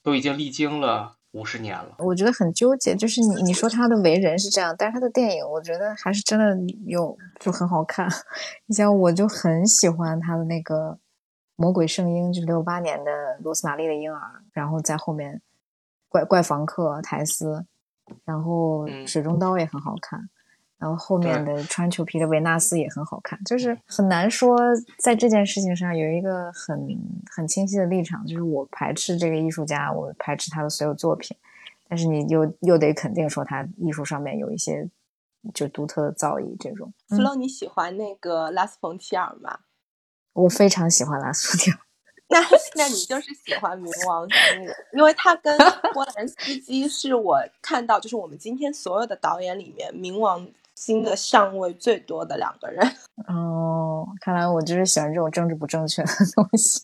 [0.00, 1.96] 都已经历经了五十年了。
[1.98, 8.08] 我觉得很纠结，就是你你说他的为人是这样，但是他的电影，我觉得还是真的有就很好看。
[8.66, 10.92] 你像我就很喜欢他的那个
[11.56, 13.10] 《魔鬼圣婴》，就是六八年的
[13.42, 14.20] 《罗斯玛丽的婴儿》，
[14.52, 15.34] 然后在后面
[16.08, 17.66] 《怪怪房客》台斯。
[18.24, 20.28] 然后水中刀也很好看，
[20.78, 24.58] 然后后面的穿裘皮的维纳斯也很好看，就是很难说
[24.98, 26.98] 在这件事情上有一个很
[27.34, 31.36] 很清晰的立场，就是我排斥这个艺术家，我排斥他的所有作品，
[31.88, 34.88] 但是你又又得肯定说他艺术上面有一些
[35.52, 36.56] 就独特的造诣。
[36.60, 39.60] 这种，Flo，你喜欢那个拉斯冯提尔吗？
[40.34, 41.78] 我非常喜欢拉斯冯提尔。
[42.30, 42.38] 那
[42.76, 45.56] 那你就是喜欢冥王星，因为他跟
[45.94, 52.86] 波兰斯基是我看到就是我们今天所有的导演里面冥王星的相位最多的两个人。
[53.26, 56.82] 哦，看来我就是喜欢这种政治不正确的东西。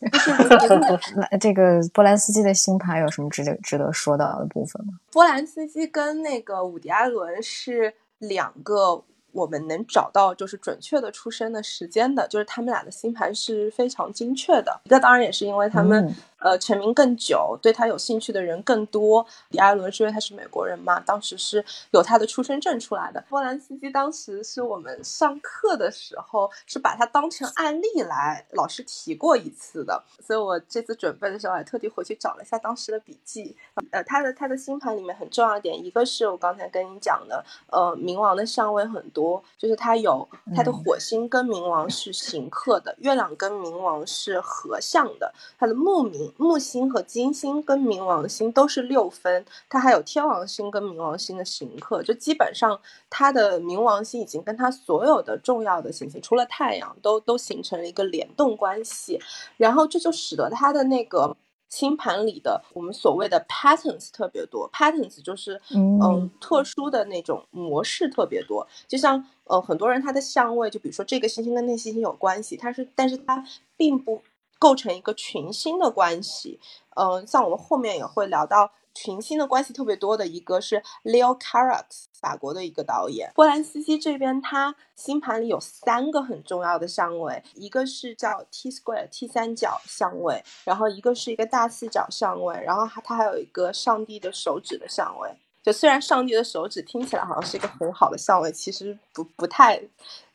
[1.31, 4.95] 那这个波兰斯基的星盘有什么值得值得说到的部分吗？
[5.13, 9.05] 波兰斯基跟那个伍迪·艾伦是两个。
[9.35, 14.81] 我们能找到就是准确的出生的时间的，就是他们俩的星盘是非常精确的。
[14.85, 16.15] 那当然也是因为他们。
[16.45, 19.27] 呃，成名更久，对他有兴趣的人更多。
[19.49, 23.25] 迪艾伦是因为他是美国人嘛，当时是有他的出生证出来的。
[23.31, 33.57] 波兰斯基当时是我们上课的时候是把他当成案例来老师提过一次的，所以我这次准备的时候还特地回去找了一下当时的笔记。
[33.91, 46.34] 呃，他的他的星盘里面很重要的点，一个是我刚才跟你讲的，呃，冥王的相位很多，就是他有他的火星跟冥王是刑克的，月亮跟冥王是合相的，他的木冥。
[46.37, 59.21] 木星和金星跟冥王星都是六分，它还有天王星跟冥王星的刑克，就基本上它的冥王星已经跟它所有的重要的行星，除了太阳，都都形成了一个联动关系，
[59.57, 61.37] 然后这就使得它的那个
[61.69, 73.45] 星盘里的我们所谓的 patterns 特别多，patterns 就是嗯特殊的那种模式特别多，就像呃很多人他的相位，就比如说这个星星跟那星星有关系，它是，但是它
[73.77, 74.21] 并不。
[74.59, 76.61] 构成一个群星的关系，
[76.97, 83.33] 嗯，像我们后面也会聊到群星的关系特别多的一个是 Leo Carax，法国的一个导演。
[83.35, 95.29] 波兰斯基这边他星盘里有三个很重要的相位，一个是叫 T square T 三角相位，然后一个是一个大四角相位，然后他他还有一个上帝的手指的相位。
[95.63, 99.83] 就虽然上帝的手指听起来好像是一个很好的相位，其实不不太。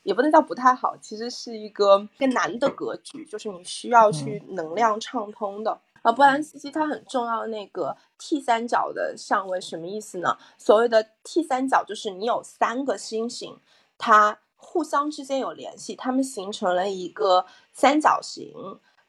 [0.04, 5.80] 也不能叫不太好，其实是一个更难的格局，就是你需要去能量畅通的。
[6.02, 10.38] 啊，波兰斯基他很重要的那个 T 三角的相位什么意思呢？
[10.58, 13.60] 所谓的 T 三角就是你有三个星星，
[13.98, 18.54] 它互相之间有联系，它们形成了一个三角形。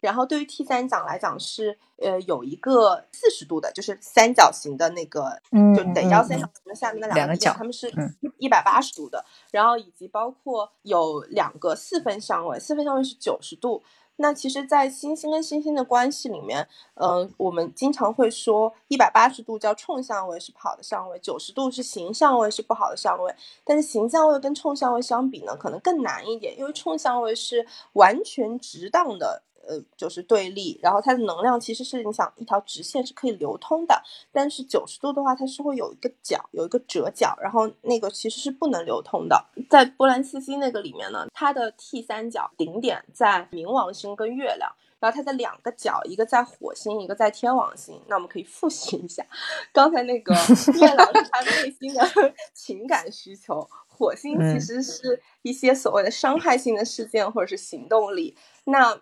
[0.00, 13.82] 然后对于 T 三奖来讲是呃有一个四十度的，就是三角形的那个，嗯就等腰三角形的下面那，两个角它们是嗯一百八十度的，然后以及包括有两个四分相位，四分相位是九十度。
[14.22, 23.34] 那其实，在星星跟星星的关系里面，嗯、我们经常会说，一百八十度叫冲相位是好的相位，九十度是行相位是不好的相位。
[23.64, 34.02] 但是行相位跟冲相位相比呢，可能更难一点，因为冲相位是完全直当的，呃，就是对立，然后它的能量其实是你想一条直线是可以流通的，
[34.32, 39.44] 但是九十度的话，它是会有一个角，有一个折角，然后那个其实是不能流通的。
[39.68, 44.72] 在波兰西星那个里面呢，它的 T 三角顶点在冥王星跟月亮。
[44.98, 47.98] 然后它的两个角，一个在火星，一个在天王星。
[48.06, 49.24] 那我们可以复习一下，
[49.72, 50.34] 刚才那个
[50.78, 58.36] 月亮是他内心的情感需求，火星其嗯实是一些所谓的伤害性的事件或者是行动力。
[58.64, 58.94] 那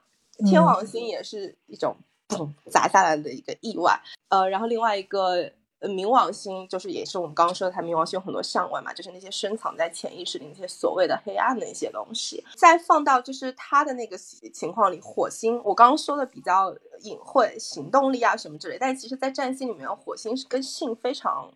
[0.44, 1.96] 天嗯王星也是一种
[2.28, 4.00] 砰砸下来的一个意外。
[4.28, 5.52] 呃，然后另外一个。
[5.80, 12.44] 呃，冥王星就是也是我们刚刚说的，它冥王星有很多相位嘛，就是那些深藏在潜意识里那些所谓的黑暗的一些东西。
[12.56, 21.48] 再放到就是它的那个情况里，火星我刚刚说的比较隐晦，行动力啊什么之类，但其实，在占星里面，火星是跟性非常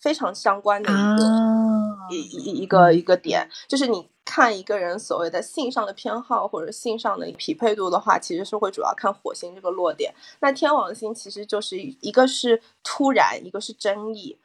[0.00, 1.54] 非常相关的一个、啊
[2.10, 10.14] 一一一个一个点，就是你看一个人所谓的性上的偏好或者性上的匹配度的话，其实是会主要看火星这个落点。
[10.40, 14.38] 那天王星其实就是一个是突然，一个是争议。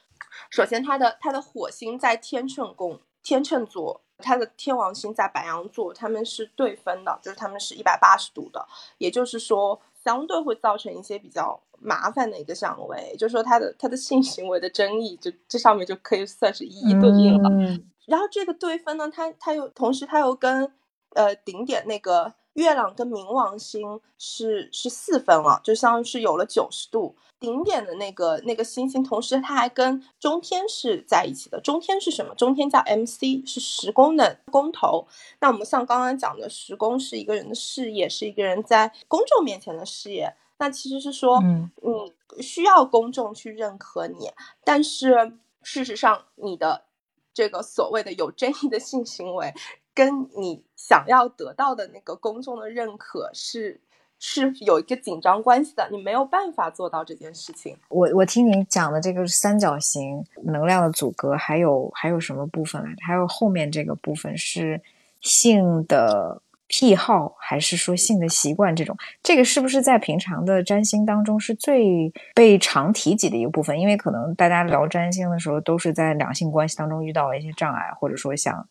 [0.49, 17.49] 首先，它的它的火星在天秤宫、天秤座，它的天王星在白羊座，他们是对分的，就是他们是一百八十度的，也就是说，相对会造成一些比较麻烦的一个相位，就是说，他的他的性行为的争议，就这上面就可以算是一一对应了。
[17.49, 20.69] 嗯然后这个对分呢，它它又同时它又跟
[21.15, 27.15] 呃顶点那个月亮跟冥王星是是四分了，就相当于是有了九十度。
[27.39, 31.59] 顶点的那个那个星星，同时它还跟中天是在一起的。
[31.59, 32.33] 中天是什么？
[32.35, 35.05] 中天叫 MC，是十宫的宫头。
[35.41, 40.33] 那我们像刚刚讲的，十宫是一个人的事业，是一个人在公众面前的事业。
[40.57, 44.31] 那其实是说，嗯你需要公众去认可你，
[44.63, 45.33] 但是
[45.63, 46.85] 事实上，你的
[47.33, 49.53] 这个所谓的有争议的性行为，
[49.93, 53.81] 跟你想要得到的那个公众的认可是
[54.19, 57.77] 是有一个紧张关系的，你没有办法做到这件事情。
[57.89, 62.97] 我我听您讲的这个三角形能量的阻隔，还有还有什么部分来着？
[63.05, 64.81] 还有后面这个部分是
[65.19, 68.73] 性的癖好，还是说性的习惯？
[68.73, 73.77] 这种这个是不是在平常的占星当中是最被常提及的一个部分？
[73.77, 78.65] 因为可能大家聊占星的时候，都是在两性关系当中遇到了一些障碍，或者说想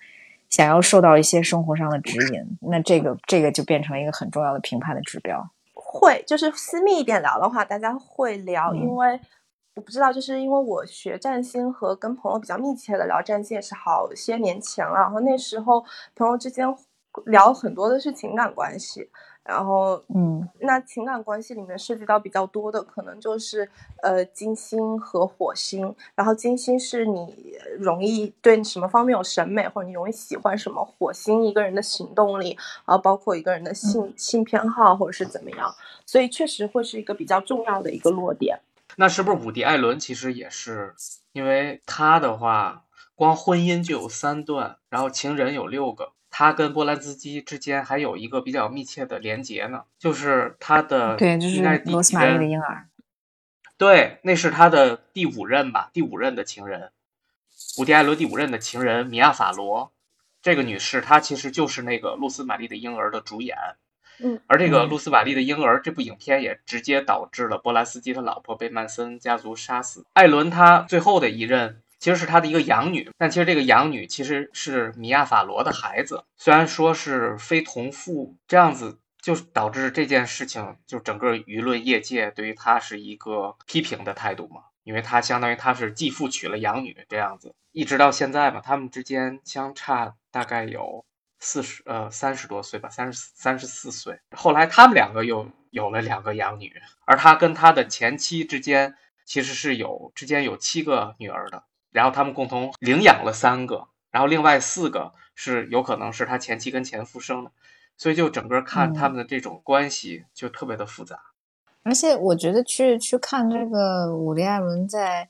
[0.53, 5.43] 想要受到一些生活上的指引，那这个这个就变成了一个很重要的评判的指标。
[5.73, 9.19] 会就是私密一点聊的话，大家会聊，嗯因为
[9.75, 15.83] 我不知道，就是因为我学占星和跟朋友比较密切的聊占星也是好些年前了，然后那时候
[16.15, 16.67] 朋友之间
[17.25, 19.11] 聊很多的是情感关系，
[19.45, 23.69] 然后嗯那情感关系里面涉及到比较多的，可能就是
[24.03, 25.95] 呃金星和火星。
[26.15, 35.75] 然后金星是你容易对什么方面有审美，或者你容易喜欢什么；火星一个人的行动力，然后包括一个人的性性偏好或者是怎么样。
[36.07, 38.61] 所以确实会是一个比较重要的一个落点。
[38.97, 40.95] 那是不是伍迪·艾伦其实也是？
[41.33, 42.85] 因为他的话，
[43.15, 52.45] 光婚姻就有三段，然后情人有六个，他跟波兰斯基之间还有一个比较密切的连结呢，就是他的对，就是应该是第几罗斯玛丽的？
[52.47, 52.89] 婴儿。
[53.77, 56.91] 对，那是他的第五任吧，第五任的情人，
[57.79, 59.93] 伍迪·艾伦第五任的情人米娅·法罗，
[60.41, 63.57] 这个女士她其实就是那个露丝玛丽的婴儿的主演。
[64.23, 70.07] 嗯，而这个嗯露丝玛丽的婴儿这部影片也直接导致了波兰斯基他老婆被曼森家族杀死。
[70.13, 91.05] 艾伦他最后的一任其实是他的一个养女，但其实这个养女其实是米亚·法罗的孩子，虽然说是非同父，这样子就导致这件事情就整个舆论业界对于他是一个批评的态度嘛，因为他相当于他是继父娶了养女这样子，一直到现在吧，他们之间相差大概有。
[91.45, 94.21] 四十呃三十多岁吧，三十三十四岁。
[94.31, 96.73] 后来他们两个又有了两个养女，
[97.05, 98.95] 而他跟他的前妻之间
[99.25, 107.53] 其实是有之间有七个女儿的，然后他们共同领养了三个，然后另外四个是有可能是他前妻跟前夫生的，
[107.97, 111.21] 所以就整个看他们的这种关系就特别的复杂。
[111.85, 115.29] 而且我觉得去去看这个伍迪·艾伦在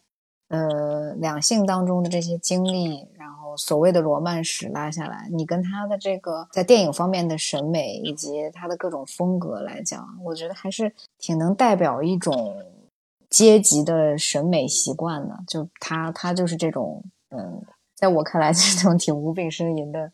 [0.48, 12.54] 呃两性当中的这些经历，然后所谓的罗曼史拉下来，你跟他的这个在电影方面的审美以及他的各种风格来讲，我觉得还是挺能代表一种
[13.32, 15.34] 阶级的审美习惯呢。
[15.48, 17.64] 就他，他就是这种，嗯，
[17.96, 20.12] 在我看来， 这种挺无病呻吟的。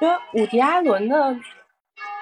[0.00, 1.36] 因为伍迪·艾伦的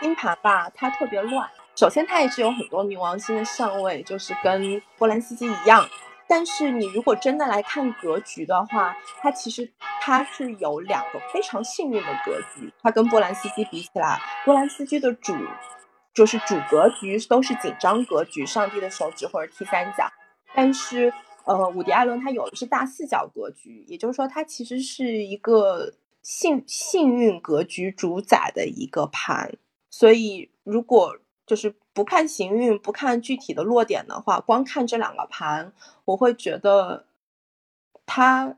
[0.00, 1.48] 星盘吧，它特别乱。
[1.74, 5.86] 首先，它也是有很多冥王星的相位，就是跟波兰斯基一样。
[6.28, 9.70] 但是，你如果真的来看格局的话，它其实
[10.00, 12.72] 它是有两个非常幸运的格局。
[12.82, 15.34] 它跟波兰斯基比起来，波兰斯基的主
[16.14, 20.10] 就是主格局都是紧张格局，上帝的手指或者 T 三角。
[20.56, 21.12] 但是，
[21.44, 25.92] 呃，伍迪·艾伦他有的是大四角格局，也就是说，他其实是一个
[26.22, 29.52] 幸幸运格局主宰的一个盘。
[29.90, 35.72] 所以，如果就是不看行运，不看具体的落点的话，光看这两个盘，
[36.06, 37.04] 我会觉得
[38.06, 38.56] 他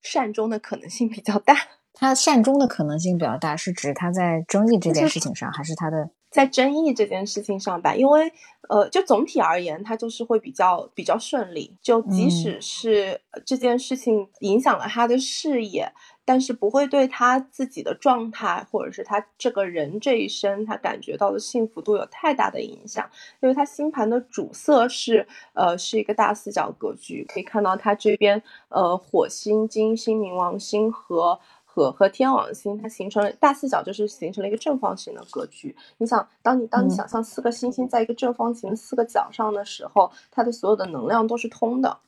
[0.00, 1.54] 善终的可能性比较大。
[1.92, 7.94] 他善终的可能性比较大，是指他在争议这件事情上，还是他的在争议这件事情上吧？
[7.94, 8.32] 因为
[8.68, 11.76] 呃，就总体而言，他就是会比较比较顺利。
[11.82, 15.92] 就即使是这件事情影响了他的事业。
[16.22, 23.10] 但是不会对他自己的状态，或者是他这个人这一生，他感觉到的幸福度有太大的影响，
[23.40, 31.40] 因为他星盘的主色是，呃，是一个大四角格局，可以看到他这边，呃，火星、金星、冥王星和
[31.72, 35.76] 和和天王星，它形成了大四角，就是形成了一个正方形的格局。
[35.98, 41.98] 你想，当你当你想象四个星星在一个正方形四个角上的时候，它的所有的能量都是通的。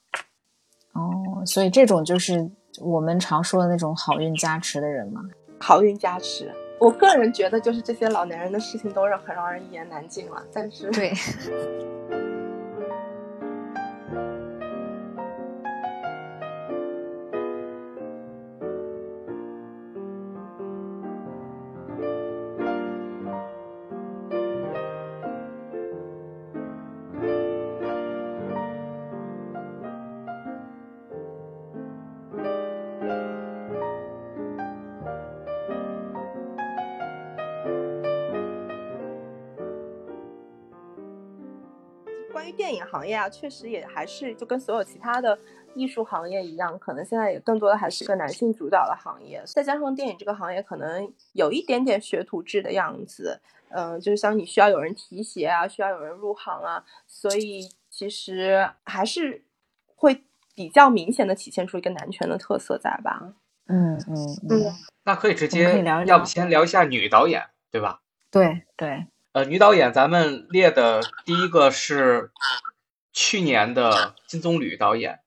[0.92, 2.50] 哦，所以这种就是。
[2.80, 5.20] 我们常说的那种好运加持的人嘛，
[5.60, 6.50] 好运加持。
[6.80, 10.42] 我个人觉得，就是这些老男人的事情都是很让人一言难尽了。
[10.54, 11.12] 但是，对。
[43.02, 45.36] 行业啊，确实也还是就跟所有其他的
[45.74, 49.42] 艺术行业一样，可能现在也更多的还是个男性主导的行业。
[49.46, 53.40] 再加上电影这个行业可能有一点点学徒制的样子，
[53.70, 59.42] 嗯，就是像你需要有人提携啊，需要有人入行啊，所以其实还是
[59.96, 60.22] 会
[60.54, 63.32] 比较明显的体现出一个男权的特色在吧？
[63.66, 64.14] 嗯嗯
[64.48, 64.72] 嗯，
[65.02, 67.42] 那可以直接，要不先聊一下女导演，
[67.72, 68.00] 对吧？
[68.30, 69.08] 对对。
[69.32, 72.30] 呃，女导演咱们列的第一个是
[73.12, 75.20] 去年的金棕榈导演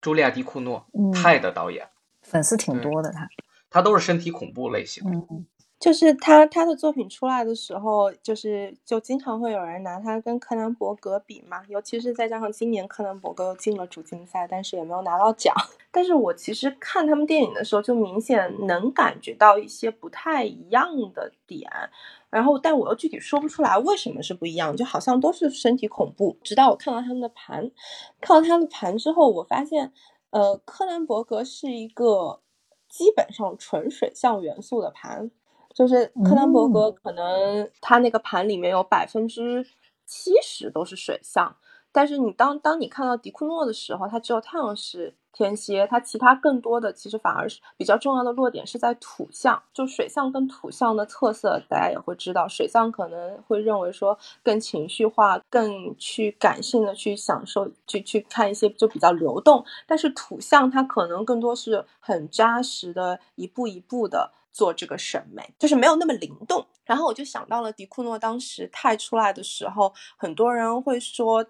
[0.00, 1.88] 茱莉亚·迪库诺，泰的导演，
[2.22, 3.12] 粉丝挺多的。
[3.12, 3.28] 他
[3.68, 5.02] 他都是身体恐怖类型。
[5.06, 5.46] 嗯，
[5.82, 15.52] 就是他他的作品出来的时候，就是就经常会有人拿他跟柯南·伯格比嘛，尤其是再加上今年柯南·伯格又进了主竞赛，但是也没有拿到奖。
[15.90, 21.68] 但是我其实看他们电影的时候，就明显能感觉到一些不太一样的点。
[22.30, 26.38] 然后，但我又具体说不出来为什么是不一样，就好像都是身体恐怖。
[26.44, 27.68] 直到我看到他们的盘，
[28.20, 29.92] 看到他的盘之后，我发现，
[30.30, 32.40] 呃，柯南伯格是一个
[32.88, 35.30] 基本上纯水象元素的盘，
[35.82, 39.66] 就是柯南伯格可能他那个盘里面有百分之
[40.06, 41.56] 七十都是水象，
[41.90, 45.16] 但是你当当你看到迪库诺的时候，他只有太阳是。
[45.34, 66.66] 天蝎，它其他更多的其实反而是比较重要的落点是在土象，就水象跟土象的特色，大家也会知道，水象可能会认为说更情绪化，更去感性的去享受，去去看一些就比较流动，但是土象它可能更多是很扎实的，一步一步的做这个审美，就是没有那么灵动。
[66.84, 71.46] 然后我就想到了迪库诺当时太出来的时候，很多人会说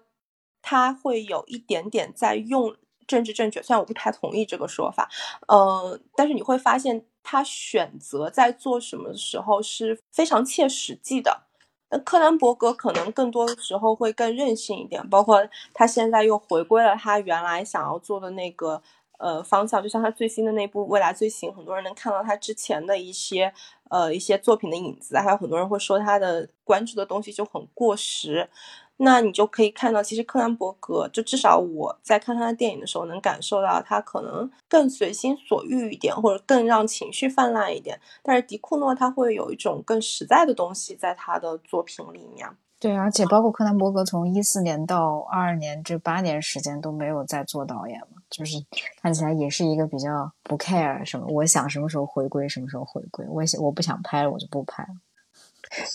[0.61, 2.75] 他会有一点点在用。
[3.05, 5.09] 政治正确，虽然我不太同意这个说法，
[5.49, 11.41] 呃，但是你会发现他选择在做什么时候是非常切实际的。
[11.89, 18.81] 那柯南伯格可能更多的时候会更任性一点，包括他现在又回归了他原来想要做的那个
[19.23, 23.53] 呃方向，就像他最新的那部《未来最行》，很多人能看到他之前的一些
[23.89, 28.49] 呃一些作品的影子，还有很多人会说他的关注的东西就很过时。
[28.97, 37.99] 那你就可以看到，其实柯南伯格就至少我在看他的电影的时候，能感受到他可能更随心所欲一点，或者更让情绪泛滥一点。
[38.21, 42.47] 但是迪库诺他会有一种更实在的东西在他的作品里面。
[42.83, 48.57] 对，而且包括柯南·伯格从一四年到二二年这八年时间都没有再做导演嘛，就是
[49.01, 54.89] 看起来也是一个比较不 care 什么，我想什么时候回归什么时候回归，我想我不想拍了我就不拍了，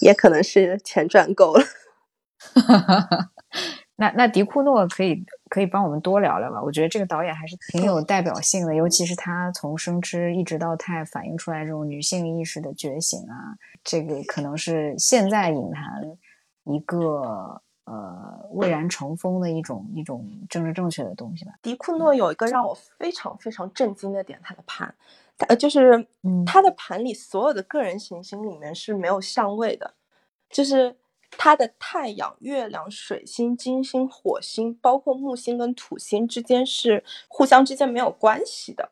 [0.01, 1.65] 也可能是钱赚够了。
[3.97, 6.63] 那那迪库诺可以可以帮我们多聊聊吧？
[6.63, 16.17] 我觉得这个导演还是挺有代表性的，尤其是他从生之一直到太反映出来这种女性意识的觉醒啊，这个可能是现在影坛
[16.69, 21.53] 一个呃蔚然成风的一种一种政治正确的东西吧。
[21.63, 24.95] 迪库诺有一个让我非常非常震惊的点，他的盘，
[25.37, 26.07] 他就是
[26.47, 29.95] 他的盘里所有的个人行星里面是没有相位的，
[30.49, 30.97] 就是。
[31.37, 38.91] 它的太阳、月亮、水星、金星、火星，包括木星跟土星之间是互相之间没有关系的。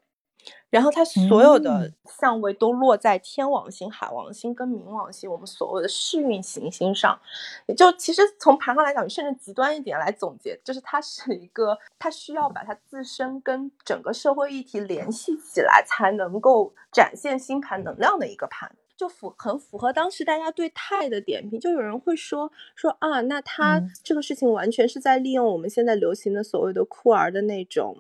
[0.70, 7.18] 然后它所有的相位都落在天王星、海王星跟冥王星，我们所谓的世运行星上。
[7.66, 18.70] 也就其实从盘上来讲，甚至极端一点来总结，就是它是一个，它需要把它自身跟整个社会议题联系起来，才能够展现星盘能量的一个盘。
[18.96, 27.94] 就符很符合当时大家对泰的点评，就有人会说说啊，那他这个事情完全是在利用我们现在流行的所谓的酷儿的那种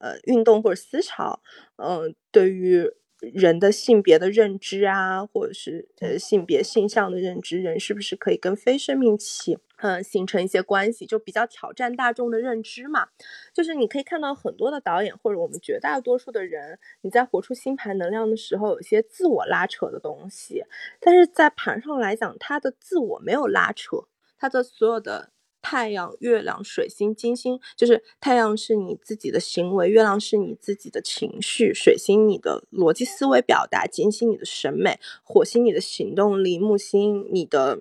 [0.00, 1.40] 呃运动或者思潮，
[1.76, 2.92] 嗯，对于。
[3.34, 13.08] 人的性别的认知啊，或者是呃性别性向的认知，人是不是可以跟非生命体嗯形成一些关系，就比较挑战大众的认知嘛？
[13.52, 20.64] 就是你可以看到很多的导演或者我们绝大多数的人，你在活出星盘能量的时候，有些自我拉扯的东西，
[20.98, 23.98] 但是在盘上来讲，他的自我没有拉扯，
[24.38, 25.30] 他的所有的。
[25.62, 37.80] 太阳、月亮、水星、金星，就是太阳是你自己的行为，月亮是你自己的情绪，水星你的逻辑思维表达，金星你的审美，火星你的行动力，木星你的。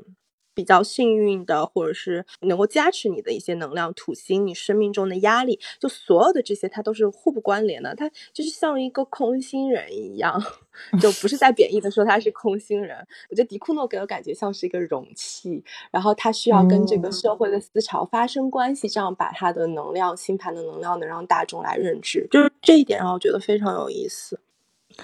[0.59, 7.95] 比较幸运的，或者是能够加持你的一些能量，土星你生命中的压力，就所有的这些，它都是互不关联的。
[7.95, 10.37] 它就是像一个空心人一样，
[10.99, 12.97] 就不是在贬义的说他是空心人。
[13.29, 24.37] 我觉得迪库诺给我感觉像是一个容器，然后他需要跟这个社会的思潮发生关系，这样把他的能量星盘的能量能让大众来认知，就是这一点让我觉得非常有意思。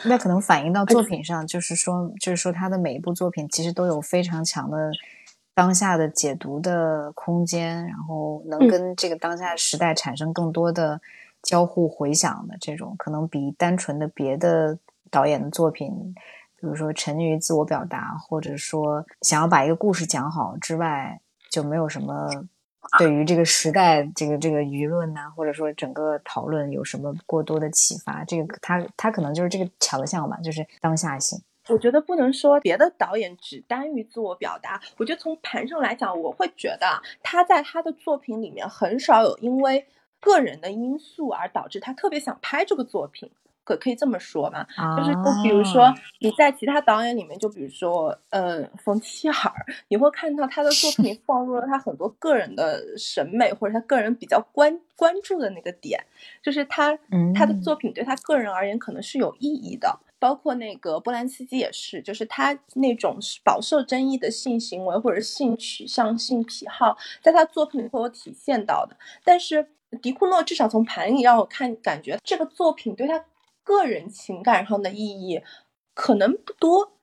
[0.03, 4.91] 那可能反映到作品上，就是说，就是说他的每一部作品其实都有非常强的。
[5.55, 11.01] 当下的解读的空间，然后能跟这个当下时代产生更多的
[11.41, 14.77] 交互回响的这种，可能比单纯的别的
[15.09, 16.13] 导演的作品，
[16.59, 22.27] 比如说沉溺于自我表达，或者说想要把一个故事讲好之外，就没有什么
[22.99, 28.25] 对于这个时代这个这个舆论呐，或者说整个讨论有什么过多的启发。
[28.25, 31.41] 这个他他可能就是这个强项吧，就是当下性。
[31.69, 34.79] 我觉得不能说别的导演只耽于自我表达。
[34.97, 39.85] 我觉得从盘上来讲，我会觉得他在他的作品里面很少有因为
[40.19, 43.29] 个人的因素而导致他特别想拍这个作品，
[43.63, 44.67] 可可以这么说吧？
[44.97, 49.35] 就是就比如说你在其他导演里面，就比如说呃冯提尔，
[49.87, 56.03] 你会看到他的作品 放入了他很多个人的审美或者他个人比较关关注的那个点，
[56.43, 56.97] 就是他
[57.33, 59.99] 他的作品对他个人而言可能是有意义的。
[60.25, 68.97] 包括那个波兰斯基也是，就是他那种饱受争议的性行为或者性取向、性癖好，在他作品里会有体现到的。
[69.23, 69.67] 但是
[70.01, 73.23] 迪库诺至少从盘里让我看，感觉这个作品对他
[73.63, 75.39] 个人情感上的意义
[75.93, 76.93] 可能不多。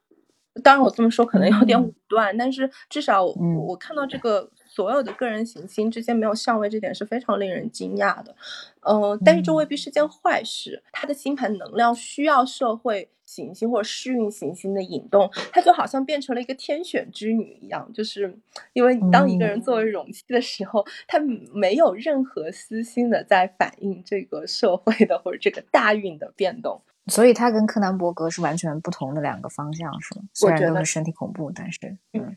[0.65, 3.35] 当然我这么说可能有点武断，但是至少我
[3.69, 4.51] 我看到这个。
[4.75, 8.35] 所有的个人行星之间没有相位，这点是非常令人惊讶的。
[8.81, 10.83] 嗯，但是这未必是件坏事。
[10.91, 17.87] 他的星盘能量需要社会行星或者世运行星的引动，他就好像变成了一个天选之女一样。
[17.93, 18.35] 就是
[18.73, 21.19] 因为当一个人作为容器的时候，他
[21.53, 26.81] 没有任何私心的在反映这个社会的或者这个大运的变动。
[27.09, 30.23] 所以，他跟柯南·伯格是完全不同的两个方向，是吗？
[30.33, 31.79] 虽然都是身体恐怖，但是
[32.15, 32.35] 嗯。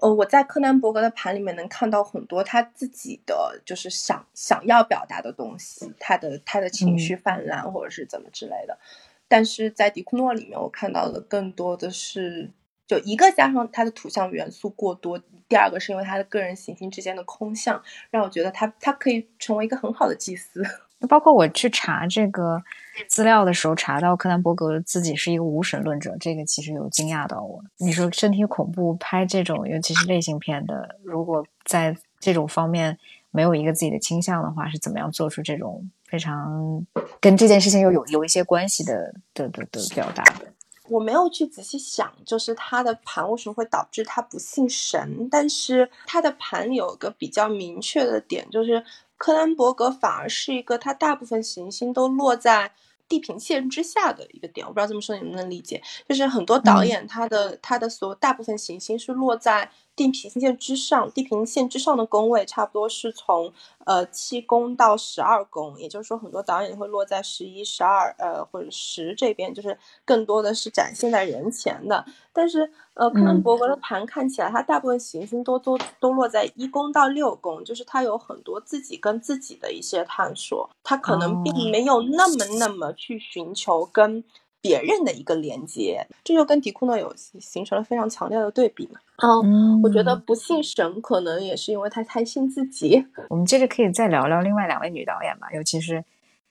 [0.00, 8.78] 呃，我在柯南伯格的盘里面能看到很多他自己的，就是想想要表达的东西，他的他的情绪泛滥或者是怎么之类的。
[9.26, 12.50] 但是在迪库诺里面，我看到的更多的是，
[12.86, 20.62] 就一个加上他的图像元素过多，第二个是因为他的个人行星之间的空相，让我觉得他他可以成为一个很好的祭司。
[21.06, 22.60] 包括我去查这个
[23.08, 27.62] 资料的时候，查到柯南伯格自己是一个无神论者，这个其实有惊讶到我。
[27.76, 32.98] 你说身体恐怖拍这种，尤其是类型片的，如果在这种方面
[33.30, 36.84] 没有一个自己的倾向的话，是怎么样做出这种非常
[37.20, 40.46] 跟这件事情又有有一些关系的的的的表达的？
[40.88, 48.82] 我没有去仔细想，就是他的盘为什么会导致他不信神，但是他的盘有个比较明确的点，就是
[49.18, 52.72] 克兰伯格反而是一个他大部分行星都落在。
[53.10, 55.82] 地平线之下的一个点，我不知道这么说你能不能理解？
[56.06, 63.52] 就是很多导演他的他的所大部分行星是落在地平线之上，地平线之上的宫位差不多是从
[63.84, 72.04] 呃七宫到十二宫，也就是说很多导演会落在十一、十二呃或者十这边，就是更多的是展现在人前的。
[72.32, 84.22] 但是呃，克伦伯格的盘看起来，他大部分行星都都都落在一宫到六宫，就是他有很多自己跟自己的一些探索，他可能并没有那么那么去寻求跟
[84.68, 89.00] 别人的一个连接，这就跟迪库诺有形成了非常强烈的对比嘛。
[89.22, 93.04] 嗯，我觉得不信神可能也是因为他太信自己。
[93.30, 96.04] 我们接着可以再聊聊另外两位女导演吧，尤其是。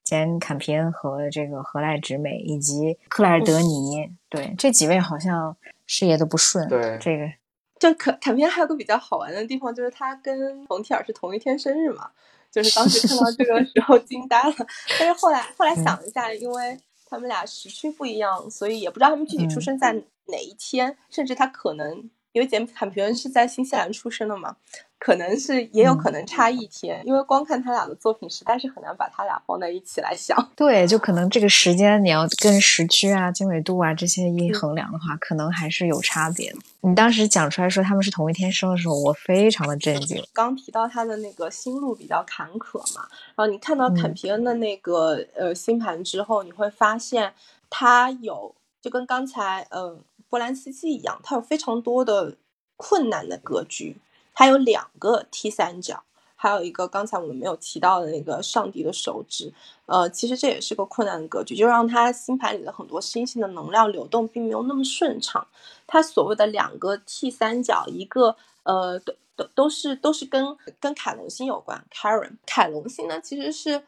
[0.04, 5.54] 简·坎皮恩和这个何赖直美以及克莱尔·德尼，对这几位好像
[5.86, 6.66] 事业都不顺。
[6.70, 7.30] 对这个，
[7.78, 12.10] 就坎坎皮恩还有个比较好玩的地方，就是他跟冯提尔是同一天生日嘛，
[12.50, 14.56] 就是当时看到这个时候惊呆了。
[14.98, 16.80] 但是后来后来想一下，因为
[17.10, 19.94] 他们俩时区不一样，所以也不知道他们具体出生在
[20.26, 24.56] 哪一天，甚至他可能因为简·坎皮恩是在新西兰出生的嘛。
[25.00, 30.36] 可能是也有可能差一天，因为光看他俩的作品，实在是很难把他俩放在一起来想。
[30.56, 36.58] 对，就可能这个时间你要跟时区啊、经纬度啊这些一衡量的话，可能还是有差别的。
[36.82, 40.20] 你当时讲出来说他们是同一天生的时候，我非常的震惊。
[40.34, 47.32] 刚提到他的那个心路比较坎坷嘛，然后你看到坎皮恩的那个呃星盘之后，你会发现
[47.70, 52.36] 他有就跟刚才嗯波兰斯基一样，他有非常多的
[52.76, 53.98] 困难的格局。
[54.40, 56.04] 它有两个 T 三角，
[56.36, 59.52] 还有一个刚才我们没有提到的那个上帝的手指，
[59.88, 65.48] 呃，其实这也是个困难的格局，就让他星盘里的很多星星的能量流动并没有那么顺畅。
[65.88, 71.84] 他所谓的两个 T 三角，一个呃都都都是都是跟跟凯龙星有关。
[71.92, 73.84] Karen，凯龙星呢其实是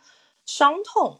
[0.47, 1.19] 伤痛，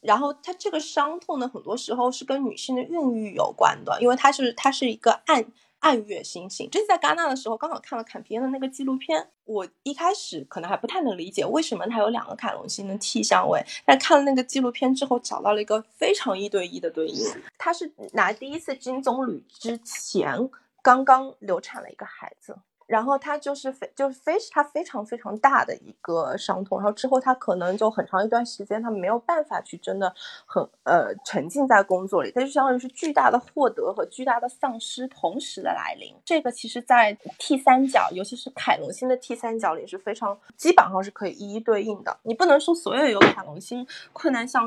[0.00, 5.44] 然后它这个伤痛呢很多时候是跟女性的孕育有关的，因为它是它是一个暗。
[5.80, 9.28] 暗月星星，这次在戛纳的时候，刚好看了坎皮恩的那个纪录片。
[9.44, 17.30] 我一开始可能还不太能理解为什么它有两个凯龙星的 T 相位，但看了那个纪录片之后，找到了一个非常一对一的对应。
[17.58, 20.48] 他是拿第一次金棕榈之前
[20.82, 22.56] 刚刚流产了一个孩子。
[22.86, 30.14] 然后他就是非就是非他非常非常大的一个伤痛，然后之后他可能就很长一段时间他没有办法去真的
[30.46, 36.14] 很呃沉浸在工作里，他就相当于是巨大的获得和巨大的丧失同时的来临。
[36.24, 42.16] 这个其实在 T 三角，尤其是凯龙星的 T 三角里是非常基本上是可以一一对应的。
[42.22, 44.66] 你不能说所有有凯龙星困难相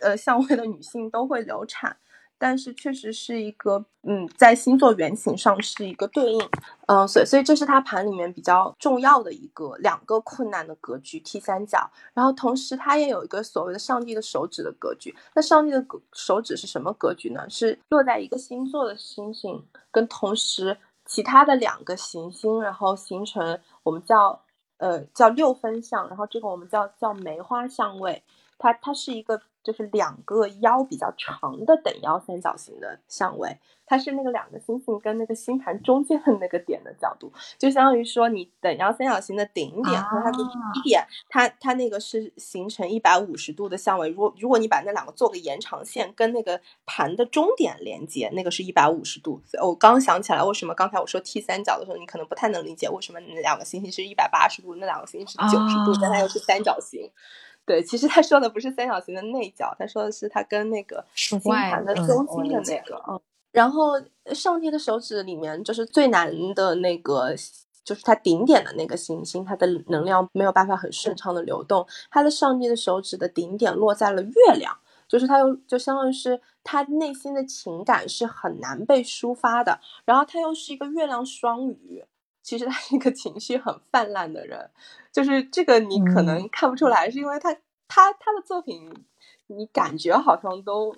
[0.00, 1.96] 呃相位的女性都会流产。
[2.40, 6.40] 但是确实是一个，嗯，在星座原型上是一个对应，
[6.86, 15.14] 嗯，所以所以这是他盘里面比较重要的一个两个困难的格局 T 三角，然后同时它也有一个所谓的上帝的手指的格局。
[15.34, 15.84] 那上帝的
[16.14, 17.44] 手指是什么格局呢？
[17.50, 24.40] 是落在一个星座的星星跟同时其他的两个行星，然后形成我们叫
[24.78, 28.22] 呃叫六分相，然后这个我们叫叫梅花相位。
[28.56, 29.42] 它它是一个。
[29.62, 44.08] 就是两个腰比较长的等腰三角形的相位，它是那个两个星星跟那个星盘中间的那个点的角度，就相当于说你等腰三角形的顶点和它的底点，它它那个是形成一百五十度的相位。
[44.08, 49.42] 如果如果你把那两个做个延长线，跟那个盘的终点连接，那个是一百五十度。
[49.62, 57.10] 我刚想起来，为什么刚才我说 T 三角的时候，你可能不太能理解为什么那两个星星是一百八十度，那两个星星是九十度，但它又是三角形。
[57.70, 63.00] 对，其实他说的不是三角形的内角，他说的是他跟那个星盘的中心的那个。
[63.06, 63.20] 嗯，
[63.52, 63.92] 然后
[64.34, 67.32] 上帝的手指里面就是最难的那个，
[67.84, 71.86] 就是它顶点的那个行星，它的能量没有办法很顺畅的流动。
[72.10, 79.78] 它的上帝的手指的顶点落在了月亮，就是他又就相当于是他内心的情感是很难被抒发的。
[80.04, 82.04] 然后他又是一个月亮双鱼。
[82.42, 84.70] 其实他是一个情绪很泛滥的人，
[85.12, 87.52] 就是这个你可能看不出来，是因为他
[87.88, 88.92] 他他的作品，
[89.48, 90.94] 你感觉好像都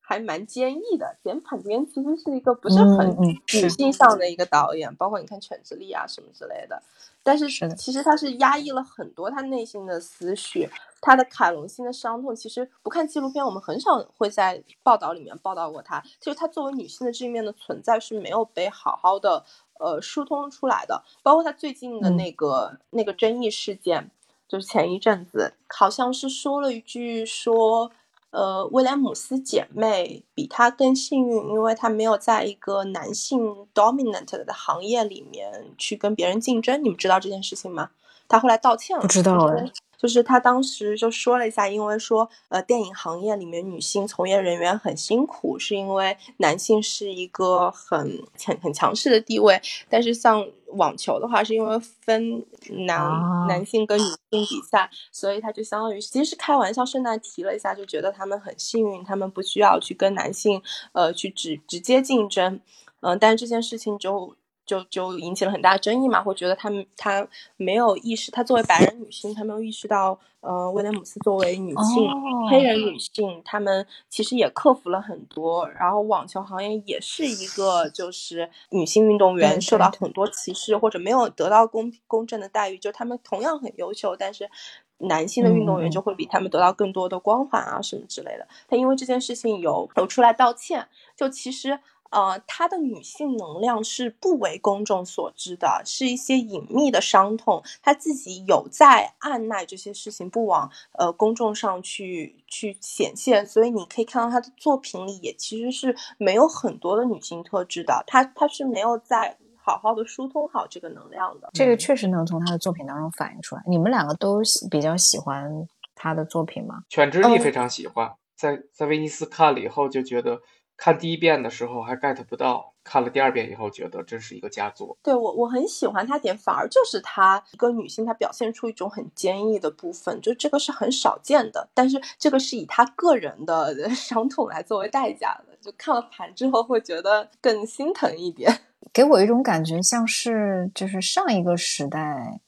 [0.00, 1.16] 还蛮坚毅的。
[1.24, 6.82] 简·坎皮恩其实是一个不是很女性向的一个导演，包括你看《犬之力》啊什么之类的。
[7.22, 16.00] 但是其实他是压抑了很多他内心的思绪，他的凯龙心的伤痛，其实不看纪录片，我们很少会在报道里面报道过他。
[16.20, 19.44] 就是他作为女性的这一面的存在是没有被好好的。
[19.78, 24.10] 呃，疏通出来的，包括他最近的那个那个争议事件，
[24.48, 27.90] 就是前一阵子好像是说了一句说，
[28.30, 36.82] 呃，威廉姆斯姐妹比他更幸运，因为他没有在一个男性 dominant 的行业里面去跟别人竞争。
[36.82, 37.90] 你们知道这件事情吗？
[38.28, 39.70] 他后来道歉了，不知道哎。
[39.98, 49.60] 就是他当时就说了一下，因为说，呃，电影行业里面女性从业人员很辛苦，是因为男性是一个很很很强势的地位。
[49.88, 52.44] 但是像网球的话，是因为分
[52.86, 53.10] 男
[53.48, 62.60] 男性跟女性比赛，所以他就相当于其实是开玩笑，顺带提了一下，就觉得他们很幸运，他们不需要去跟男性呃去直直接竞争。
[63.00, 64.34] 嗯，但是这件事情就。
[64.66, 72.10] 就就引起了很大争议嘛，会觉得他们他没有意识，他作为白人女性，他没有意识到，呃，威廉姆斯作为女性，
[72.50, 75.68] 黑人女性，他们其实也克服了很多。
[75.68, 84.50] 然后网球行业也是一个，就是女性运动员受到很多歧视或者没有得到公公正的待遇，就他们同样很优秀，但是
[84.98, 88.48] 男性的运动员就会比他们得到更多的光环啊什么之类的。
[88.66, 91.78] 他因为这件事情有有出来道歉，就其实。
[92.10, 113.62] 呃，她的女性能量是不为公众所知的，是一些隐秘的伤痛，她自己有在按耐这些事情不往呃公众上去去显现，所以你可以看到她的作品里也其实是没有很多的女性特质的，她她是没有在好好的疏通好这个能量的，这个确实能从她的作品当中反映出来。
[113.66, 114.40] 你们两个都
[114.70, 115.50] 比较喜欢
[115.94, 116.82] 她的作品吗？
[116.88, 120.40] 犬之力非常喜欢，在在威尼斯看了以后就觉得。
[120.76, 124.96] 看第一遍的时候还 get 不到，看了第二遍以后觉得这是一个佳作。
[125.02, 131.68] 对我我很喜欢她点，反而就是她一个女性，她表现出一种很坚毅的部分，就这个是很少见的。
[131.72, 138.60] 但是这个是以她个人的伤痛来作为代价的，就看了盘之后会觉得更心疼一点。
[138.92, 142.40] 给我一种感觉，像是就是上一个时代，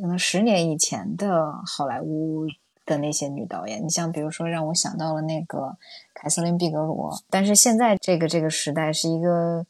[0.00, 2.46] 可能十年以前的好莱坞。
[2.88, 5.76] 的那些女导演，你像比如说，让我想到了那个
[6.20, 7.10] 凯瑟琳·毕格罗。
[7.30, 9.64] 但是现在这个这个时代是一个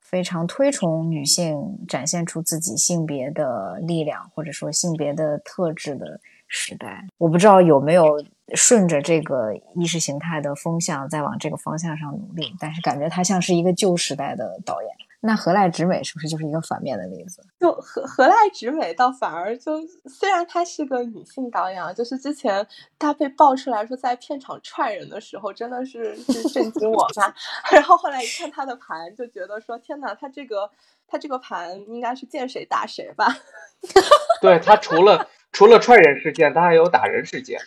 [0.00, 1.56] 非常推崇女性
[1.88, 7.04] 展现出自己性别的力量，或者说性别的特质的时代。
[7.18, 8.22] 我不知道有没有
[8.54, 14.90] 顺着这个意识形态的风向在往这个方向上努力，但是感觉他像是一个旧时代的导演。
[15.26, 17.42] 那何濑直美是不是就是一个反面的例子？
[17.58, 22.66] 就何何濑直美倒反而就，虽然她是个女性导演啊，就是之前
[22.98, 27.34] 她被爆出来说在片场踹人的时候，真的是是震惊我吧。
[27.72, 30.70] 然后后来一看她的盘，就觉得说天哪，她这个
[31.08, 33.26] 她这个盘应该是见谁打谁吧？
[34.42, 37.58] 对她除了除了踹人事件，她还有打人事件，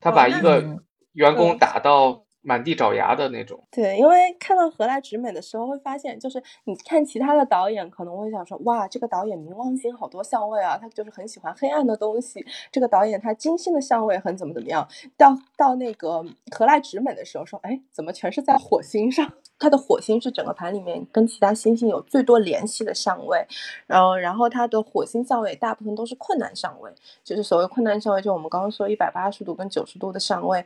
[0.00, 0.80] 她把一个
[1.12, 2.24] 员工打到。
[2.42, 12.44] 满地找牙的那种，对，因为看到何来直美的时候，会发现就是你看其他的导演，可能会想说，哇，这个导演冥王星好多相位啊，他就是很喜欢黑暗的东西。
[12.72, 14.88] 这个导演他金星的相位很怎么怎么样。
[15.16, 19.32] 到到那个何来直美的时候，说，哎，怎么全是在火星上？
[19.60, 23.46] 他的火星是整个盘里面跟其他星星有最多联系的相位，
[23.86, 26.90] 然后然后它的火星相位大部分都是困难相位，
[27.22, 30.64] 就是所谓困难相位，就我们刚刚说一百八十度跟九十度的相位，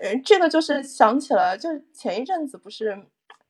[0.00, 2.96] 呃，这个就是想起了，就是前一阵子不是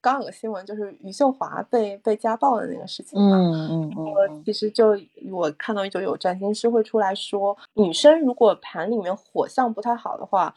[0.01, 4.99] 刚有个新闻，就是余秀华被被家暴的那个事情嘛，嗯嗯嗯，其实就
[5.30, 10.55] 我看到就有占星师会出来说，女生如果盘里面火象不太好的话。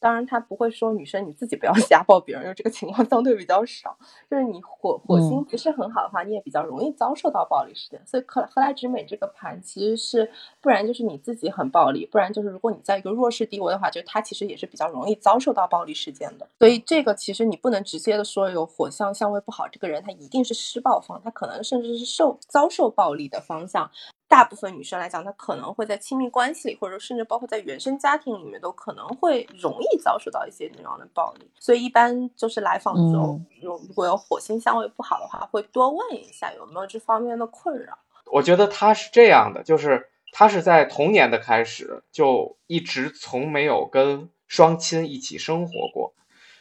[0.00, 3.96] 当然，他不会说女生你自己不要 家暴别人，因为这个情况相对比较少。
[4.30, 8.00] 就是你火火星不是很好的话，你也比较容易遭受到暴力事件。
[8.06, 10.30] 所以，克赫莱直美这个盘其实是，
[10.62, 16.48] 不然就是你自己很暴力，不然就是如果你在一个弱势地位的话，就他其实也是比较容易遭受到暴力事件的。
[16.58, 23.90] 所以，这个其实你不能直接的说有火象相位不好，这个人他一定是施暴方，他可能甚至是受遭受暴力的方向。
[24.30, 31.50] 大部分女生来讲，她可能会在亲密关系里，或者甚至包括在原生家庭里面，都可能会容易遭受到一些那样的暴力。
[31.58, 37.98] 所以一般就是来访的时候，如如果有火星相位不好的话，会多问一下有没有这方面的困扰。
[38.26, 46.14] 我觉得他是这样的，就是他是在童年的开始就一直从没有跟双亲一起生活过，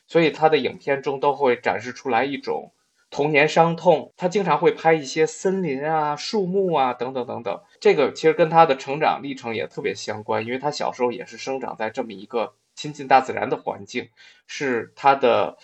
[0.07, 2.72] 所以他的影片中都会展示出来一种。
[3.12, 7.60] 童年伤痛，他经常会拍一些森林啊、树木啊等等等等。
[7.80, 14.10] 这个其实跟他的成长历程也特别相关，因为他小时候也是生长在这么一个亲近大自然的环境，
[14.45, 15.57] 是他的，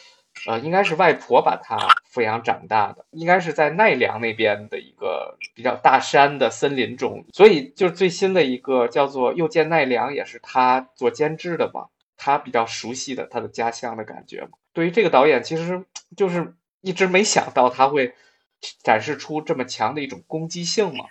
[0.48, 1.78] 呃，应该是外婆把他
[2.12, 7.24] 抚养长大的，应该是在奈良那边的一个比较大山的森林中。
[7.32, 14.48] 所以，就是最新的一个叫做《又见奈良》，也是他做监制的吧，他比较熟悉的他的家乡的感觉。
[14.74, 15.86] 对于这个导演，其实
[16.18, 16.56] 就是。
[16.86, 18.14] 一直没想到他会
[18.84, 21.06] 展示出这么强的一种攻击性嘛？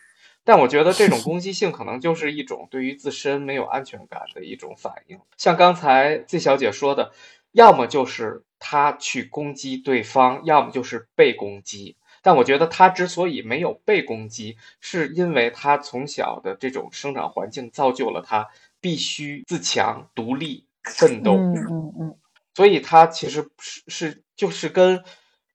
[0.44, 5.18] 但我觉得这种攻击性可能就是一种对于自身没有安全感的一种反应。
[5.36, 7.12] 像刚才 Z 小姐说的，
[7.50, 11.96] 要么就是他去攻击对方，要么就是被攻击。
[12.22, 18.48] 但我觉得他之所以没有被攻击，是因为他从小的这种生长环境造就了他
[18.80, 21.36] 必须自强、独立、奋斗。
[21.36, 22.16] 嗯嗯嗯，
[22.54, 25.02] 所以他其实是是就是跟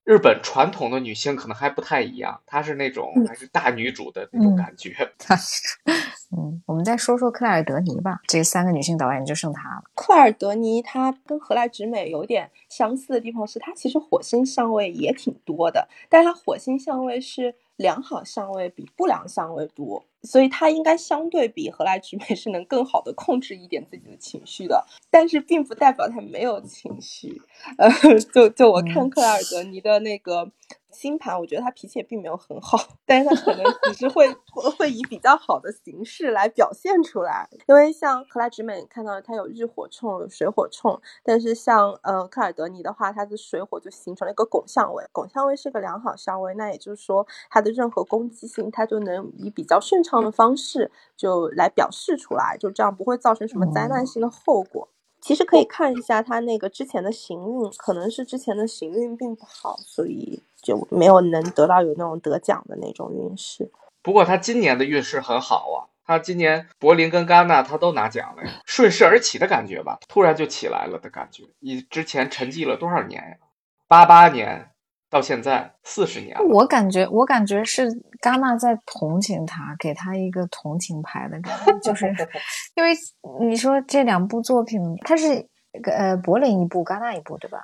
[0.04, 4.96] 日本传统的女性可能还不太一样，她是那种还是大女主的那种感觉。
[6.36, 8.20] 嗯，我们再说说克莱尔德尼吧。
[8.28, 9.84] 这三个女性导演就剩她了。
[9.96, 24.86] 克莱尔德尼她跟荷兰直美有点相似的地方是，她其实火星相位也挺多的，但是她火星相位是良好相位比不良相位多，所以他应该相对比何来直美是能更好的控制一点自己的情绪的。
[25.10, 27.42] 但是并不代表他没有情绪。
[27.80, 27.90] 呃，
[28.34, 30.52] 就就我看克莱尔德尼的那个。
[30.92, 34.28] 星盘，我觉得他脾气也并没有很好，但是他可能只是会
[34.78, 37.48] 会以比较好的形式来表现出来。
[37.68, 54.90] 因为像克莱直美看到他有日火冲、水火冲，但是像呃克尔德尼的话，他的水火就形成了一个拱相位，拱相位是个良好相位，那也就是说他的任何攻击性，他就能以比较顺畅的方式就来表示出来，就这样不会造成什么灾难性的后果。
[55.30, 63.70] 其实可以看一下他那个之前的行运，可能是之前的行运并不好，所以就没有能得到有那种得奖的那种运势。
[64.02, 71.44] 不过他今年的运势很好啊，他今年柏林跟戛纳他都拿奖了呀，顺势而起的感觉吧，突然就起来了的感觉。
[71.60, 73.38] 你之前沉寂了多少年呀？
[73.88, 74.72] 八八年。
[75.10, 77.90] 到现在四十年了，我感觉我感觉是
[78.22, 82.06] 戛纳在同情他，给他一个同情牌的感觉，就是
[82.76, 82.92] 因为
[83.40, 85.48] 你说这两部作品，它是
[85.84, 87.64] 呃柏林一部，戛纳一部，对吧？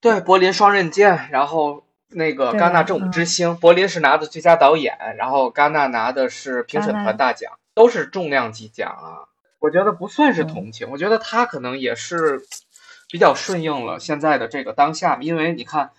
[0.00, 9.26] 对，柏林双刃剑，然后那个戛纳正午之星，柏林是拿的最佳导演，然后戛纳拿的是评审团大奖，都是重量级奖啊。
[9.58, 12.40] 我觉得不算是同情，我觉得他可能也是
[13.10, 15.90] 比较顺应了现在的这个当下，因为你看。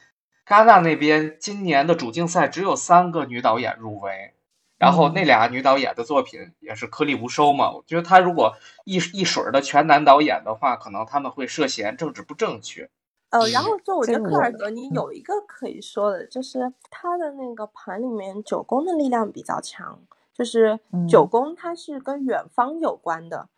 [0.45, 4.33] 戛纳那边今年的主竞赛只有三个女导演入围，
[4.77, 7.71] 然后那俩女导演的作品也是颗粒无收嘛。
[7.71, 12.89] 我觉得他如果一一水儿的全男导演的话，可能他们会涉嫌政治不正确。
[13.31, 19.99] 呃，然后就我觉得克尔德尼有一个可以说的，就是他的那个盘里面九宫的力量比较强，
[20.31, 20.79] 就是
[21.09, 23.49] 九宫它是跟远方有关的。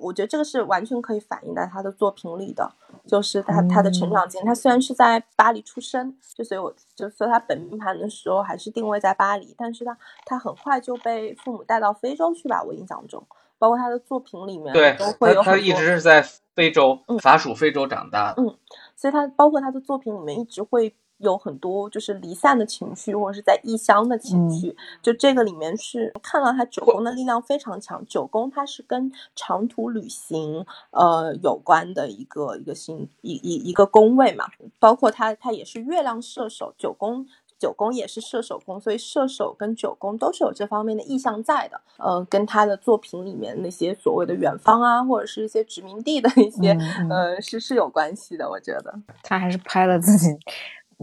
[0.00, 2.74] 我觉得这个是完全可以反映在他的作品里的，
[3.06, 4.46] 就是他他的成长经历。
[4.46, 13.24] 他虽然是在巴黎出生，就所以我就说他本命盘的时候还是定位在巴黎，但是他他很快就被父母带到非洲去吧，我印象中，
[13.58, 16.24] 包括他的作品里面对都会有他一直是在
[16.54, 18.56] 非洲，法属非洲长大的，嗯，
[18.96, 20.94] 所以他包括他的作品里面一直会。
[21.18, 24.76] 有很多就是离散的情绪，或者是在异乡的情绪。
[25.00, 28.04] 就这个里面是看到他九宫的力量非常强。
[28.06, 34.46] 九宫它是跟长途旅行呃有关的一个一个星一一一个宫位嘛。
[34.78, 37.26] 包括他他也是月亮射手，九宫
[37.58, 41.80] 九宫也是射手宫，所以射手跟九宫都是有这方面的意向在的。
[41.96, 46.76] 呃，跟他的作品里面那些所谓的远方啊，或者是一些殖民地的一些
[47.08, 48.50] 呃是是有关系的。
[48.50, 50.28] 我觉得他还是拍了自己。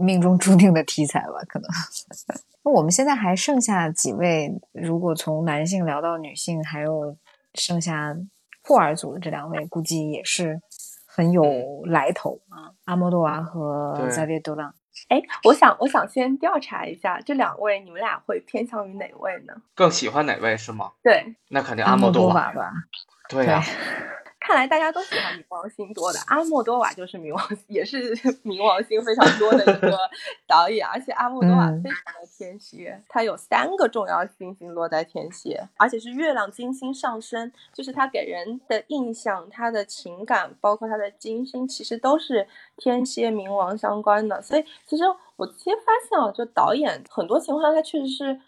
[0.02, 1.68] 命中注定的题材吧，可能。
[2.64, 7.16] 那我们现在还剩下几位，如果从男性聊到女性，还有
[7.54, 8.16] 剩下
[8.62, 10.60] 霍尔组的这两位，估计也是
[11.06, 11.42] 很有
[11.86, 12.70] 来头啊。
[12.84, 14.74] 阿莫多瓦和扎维多朗。
[15.08, 19.54] 哎，我想，我想先调查一下这两位，你们俩会偏向于哪位呢？
[19.74, 20.92] 更喜欢哪位是吗？
[21.02, 22.72] 对，那肯定阿莫多瓦吧。
[23.28, 23.62] 对呀。
[24.44, 29.96] 看来大家都喜欢冥王星多的，阿莫多瓦就是冥王，也是 冥王星非常多的一个
[30.46, 44.42] 导演，而且阿莫多瓦非常的天蝎，他有三个重要星星落在天蝎，而且是月亮金星上升，就是他给人的印象，他的情感，包括他的金星，其实都是天蝎冥王相关的。
[44.42, 45.04] 所以其实
[45.36, 48.40] 我其实发现啊，就导演很多情况下他确实是。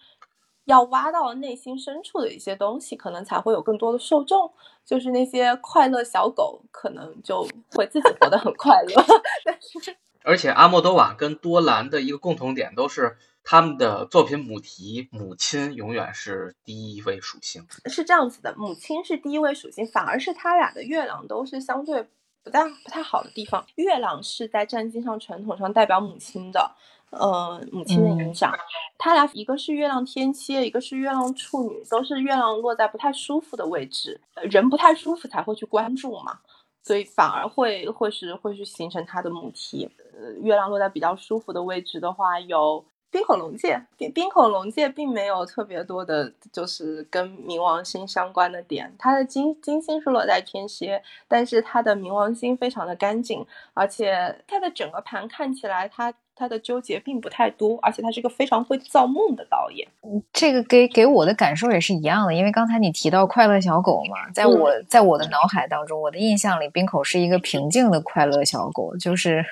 [0.64, 4.50] 要挖到内心深处的一些东西，可能才会有更多的受众。
[4.84, 9.04] 就是那些快乐小狗，可能就会自己活得很快乐。
[9.44, 17.66] 但是，而且阿莫多瓦跟多兰的一个共同点，都是他们的作品母题母亲永远是第一位属性。
[17.86, 22.06] 是这样子的，母亲是第一位属性，反而是他俩的月亮都是相对
[22.42, 23.64] 不太不太好的地方。
[23.76, 26.74] 月亮是在占星上传统上代表母亲的。
[27.18, 28.52] 呃，母亲的影响，
[28.98, 36.40] 他俩一个是月亮天蝎，一个是月亮处女，都是月亮落在不太舒服的位置，人不太舒服才会去关注嘛，
[36.82, 39.90] 所以反而会会是会去形成他的母题。
[40.12, 48.92] 呃，月亮落在比较舒服的位置的话，有冰口龙界，冰冰口龙界并没有特别多的，就是跟冥王星相关的点。
[48.98, 59.86] 它的金金星是落在天蝎，但是它的冥王星非常的干净，而且它的整个盘看起来，它它的纠结并不太多，而且他是个非常会造梦的导演。
[60.32, 69.44] 这个给给我的感受也是一样的，因为刚才你提到快乐小狗嘛，在我在我的脑海当中，我的印象里，冰口是一个平静的快乐小狗，就是。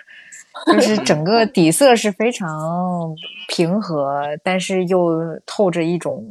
[0.66, 3.16] 就是整个底色是非常
[3.49, 6.22] 平和，但是又透着一种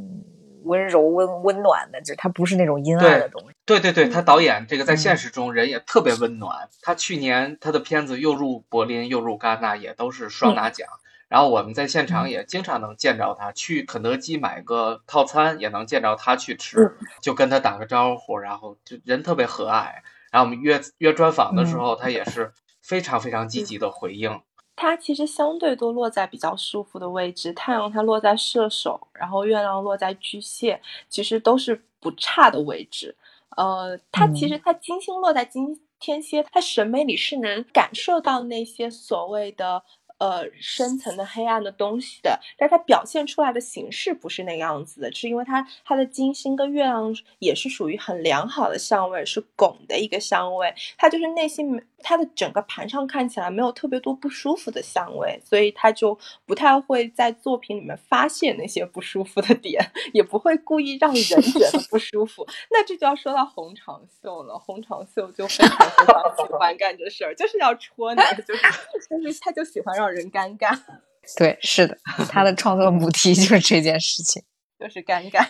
[0.64, 3.55] 温柔、温温暖的，就是他不是那种阴暗的东西。
[3.66, 6.70] 对对对，他导演这个在现实中人也特别温暖。
[6.82, 10.88] 他去年他的片子又入柏林又入戛纳，也都是双拿奖。
[11.28, 19.91] 然后我们在现场也经常能见着他，去肯德基买个套餐也能见着他去吃，就跟他打个招呼，然后就人特别和蔼。
[20.32, 22.51] 然后我们约约专访的时候，他也是。
[22.84, 24.41] 非常非常积极的回应，
[24.76, 27.53] 它其实相对都落在比较舒服的位置。
[27.53, 33.15] 太阳它落在射手，然后月亮落在巨蟹，其实都是不差的位置。
[33.57, 39.84] 呃，它其实它金星落在金天蝎，它审美里是能感受到那些所谓的。
[40.22, 56.15] 呃，深层的黑暗的东西的，但它表现出来的形式不是那样子的，是因为它它的金星跟月亮也是属于很良好的相位，是拱的一个相位，它就是内心它的整个盘上看起来没有特别多不舒服的相位，所以它就
[56.45, 62.45] 不太会在作品里面发现那些不舒服的点， 也不会故意让人觉得不舒服。
[62.69, 68.61] 那这就要说到红长袖了，红长袖就非常非常喜欢干这事儿，就是要戳你，就是
[69.09, 70.11] 就是他就喜欢让。
[70.12, 70.78] 人尴尬，
[71.38, 71.97] 对，是的，
[72.30, 74.43] 他的创作母题就是这件事情，
[74.80, 75.45] 就是尴尬。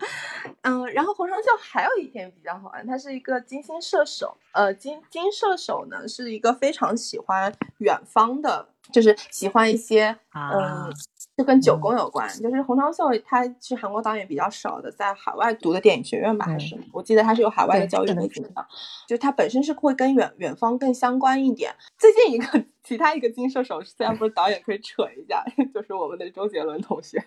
[0.62, 10.92] 嗯，然后红双秀还有一点比较好玩，他是一个金星射手，呃，金金射手呢是一个非常喜欢远方的，就是喜欢一些嗯。
[11.38, 18.66] 就跟九宫有关，就是洪长秀，他是韩国导演比较少的，在海外读的电影学院吧，还是我记得他是有海外的教育背景的，
[19.06, 21.72] 就他本身是会跟远远方更相关一点。
[21.96, 27.24] 最近一个其他一个金射手，虽然不是导演，可以扯一下， 就是我们的周杰伦同学，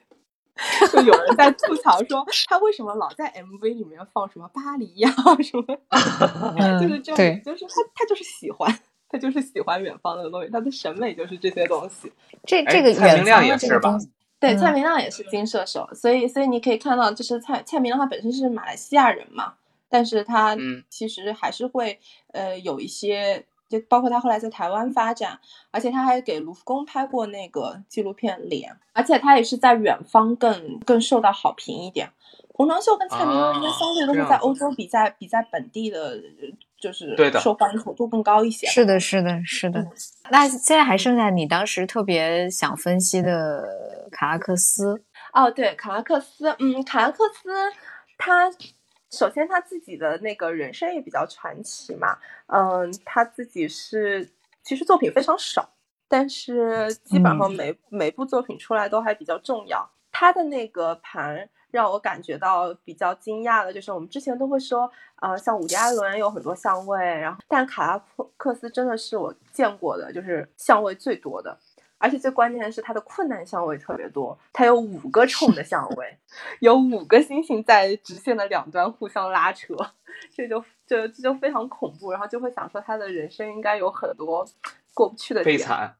[0.92, 5.10] 就有人在吐槽说 他为什么老在 MV 里面放什么巴黎呀
[5.42, 8.78] 什么，就是就就是他他就是喜欢。
[9.12, 12.10] 他就是喜欢远方的东西，他的审美就是这些东西。
[12.46, 13.98] 这这个蔡明亮也是吧？
[14.40, 19.54] 对，蔡明亮也是金射手，所以所以你可以看到，就是蔡蔡明亮他本身是马来西亚人嘛，
[19.90, 20.58] 但是他
[20.90, 22.00] 其实还是会
[22.32, 25.40] 呃有一些，就包括他后来在台湾发展，
[25.70, 32.10] 而且他还给卢浮宫拍过那个纪录片《脸》，而且他也是在远方更更受到好评一点。
[32.54, 36.20] 洪长秀跟蔡明亮应该相对都是在欧洲比在比在本地的。
[36.82, 38.66] 就是对的受欢迎程度更高一些。
[38.68, 39.86] 是的，是的，是的。
[40.32, 43.64] 那现在还剩下你当时特别想分析的
[44.12, 45.04] 卡拉克斯。
[45.32, 47.50] 哦，对，卡拉克斯，嗯，卡拉克斯，
[48.18, 48.52] 他
[49.12, 52.18] 首先他自己的那个人生也比较传奇嘛。
[52.48, 54.28] 嗯，他自己是
[54.64, 55.70] 其实作品非常少，
[56.10, 59.88] 但是基本上每每部作品出来都还比较重要。
[60.12, 61.48] 他的那个盘。
[61.72, 64.92] 让我感觉到比较惊讶的就是，我们之前都会说，
[65.22, 68.04] 呃，像伍迪·艾伦有很多相位，然后但卡拉
[68.38, 71.58] 克斯真的是我见过的，就是相位最多的，
[71.98, 76.18] 而且最关键的是他的困难相位特别多，他有五个冲的相位，
[76.60, 79.74] 有五个星星在直线的两端互相拉扯，
[80.36, 84.46] 这就这这就非常恐怖，然后就会想说他的人生应该有很多
[84.94, 85.96] 过不去的悲惨，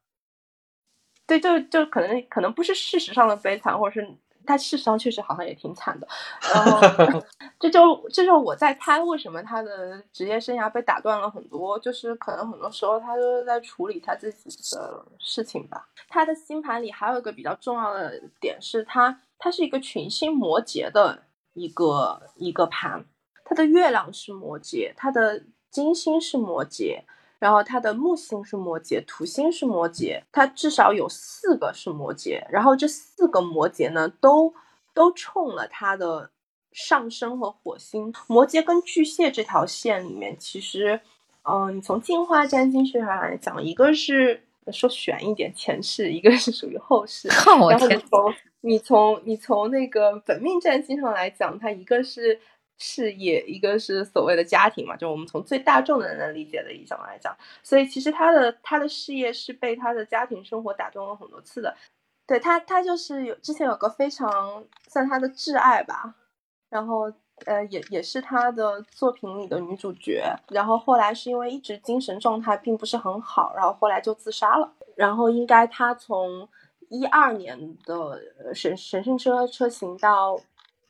[1.26, 4.14] 对，就就可能可能不是事实上的悲惨，或者是。
[4.46, 6.06] 他事实上确实好像也挺惨的，
[6.54, 7.20] 然后
[7.60, 15.88] 这就这就我在猜为什么他的职业生涯被打断了很多，就是可能很多时候他都是在处理他自己的事情吧。
[16.08, 21.22] 他的星盘里还有一个比较重要的点是他，他是一个群星摩羯的
[21.54, 23.04] 一个一个盘，
[23.44, 27.02] 他的月亮是摩羯，他的金星是摩羯。
[27.42, 32.40] 然后它的木星是摩羯，土星是摩羯，它至少有四个是摩羯。
[32.48, 34.54] 然后这四个摩羯呢，都
[34.94, 36.30] 都冲了他的
[36.70, 38.14] 上升和火星。
[38.28, 41.00] 摩羯跟巨蟹这条线里面，其实，
[41.42, 47.26] 嗯，你从进化占星学上来讲，一个是说悬一点前世，一个是属于后世。
[47.58, 52.38] 然后你从你从你从那个本命占星上来讲，它一个是。
[52.82, 57.32] 事业，一个是所谓的家庭嘛，就我们从最大众的人能理解的意义上来讲，
[57.62, 61.72] 所以其实他的他的事业是被他的家庭生活打动了很多次的。
[62.26, 66.14] 对他，他就是有之前有个非常算他的挚爱吧，
[66.70, 67.12] 然后
[67.46, 74.72] 呃也也是他的作品里的女主角，然后后来是因为一直精神状态并不是很好，然后后来就自杀了。
[74.96, 76.48] 然后应该他从
[76.88, 78.20] 一二年的
[78.54, 80.38] 神神圣车车型到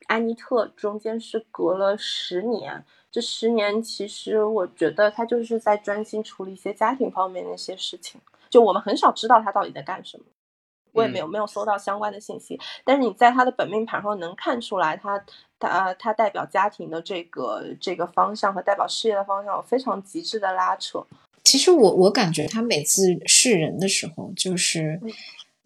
[0.06, 8.20] 安妮特中间是隔了十年，这十年其实我觉得他就是在专心处理一些家庭方面的一些事情，
[8.50, 10.24] 就我们很少知道他到底在干什么。
[10.94, 15.24] 我也没有没有搜到相关的信息，但是你在他的本命盘上能看出来，他
[15.58, 21.02] 他他代表家庭的这个这个方向和代表事业的方向有非常极致的拉扯。
[21.44, 25.00] 其实我我感觉他每次示人的时候，就是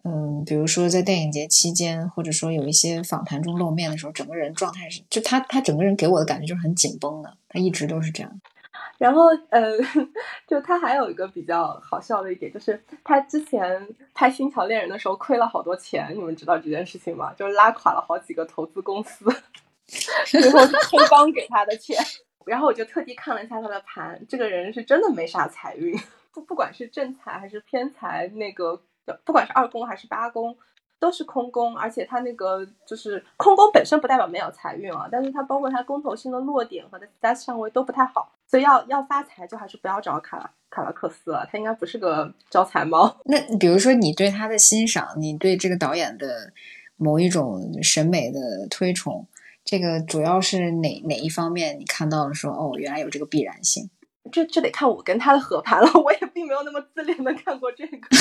[0.03, 8.41] 嗯，比如说在电影节期间，或者说有一些访谈中露面的时候，整个人状态是就他他整个人给我的感觉就是很紧绷的，他一直都是这样。
[8.97, 9.73] 然后，呃，
[10.47, 17.31] 就他还有一个比较好笑的一点，就是他之前拍《星桥恋人》的时候亏了好多钱，你们知道这件事情吗？
[17.33, 19.25] 就是拉垮了好几个投资公司，
[20.25, 21.95] 最后是黑帮给他的钱。
[22.45, 25.95] 然后我就特地看了一下他的盘，这个人是真的没啥财运，
[26.33, 28.81] 不不管是正财还是偏财，那个
[29.25, 30.57] 不管是二宫还是八宫。
[30.99, 43.15] 都是空宫，而且他那个就是空宫本身不代表没有财运啊，但是它包括它宫头星的落点和它其他相位都不太好，所以要要发财就还是不要找卡拉卡拉克斯了，他应该不是个招财猫。
[43.25, 46.51] 那比如说你对他的欣赏，你对这个导演的
[46.95, 49.27] 某一种审美的推崇，
[49.63, 51.79] 这个主要是哪哪一方面？
[51.79, 53.87] 你看到了说哦，原来有这个必然性，
[54.31, 57.99] 这这得看我跟他的合盘了，我也并没有那么自恋的看过这个。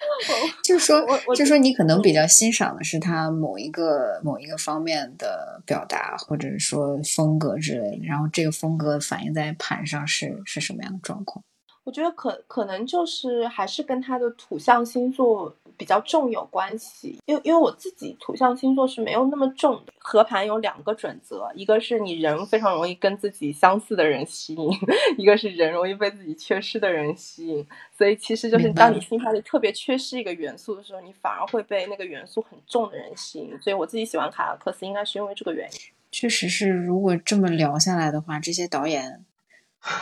[0.62, 1.00] 就是说，
[1.34, 8.06] 就是说，你可能比较欣赏的是他某一个某一个方面的表达，或者说风格之类的。
[8.06, 11.44] 然后这个风格反映在盘上是是什么样的状况？
[11.84, 15.54] 我觉得可可能就是还是跟他的土象星座。
[15.78, 19.92] 比较重有关系，因为因为我自己土象星座是没有那么重的。
[19.96, 24.70] 合盘有两个准则，一个是你人非常容易跟自己相似的人吸引，
[25.16, 27.66] 一个是人容易被自己缺失的人吸引。
[27.96, 33.56] 所以其实就是当你星盘里特别缺失一个元素的时候，你反而会被那个元素很重的人吸引。
[33.60, 35.78] 所以我自己喜欢卡拉克斯，应该是因为这个原因。
[36.10, 39.24] 确实是，如果这么聊下来的话，这些导演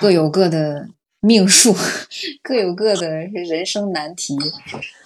[0.00, 0.88] 各有各的。
[1.26, 1.74] 命数
[2.40, 4.38] 各有各的人生难题，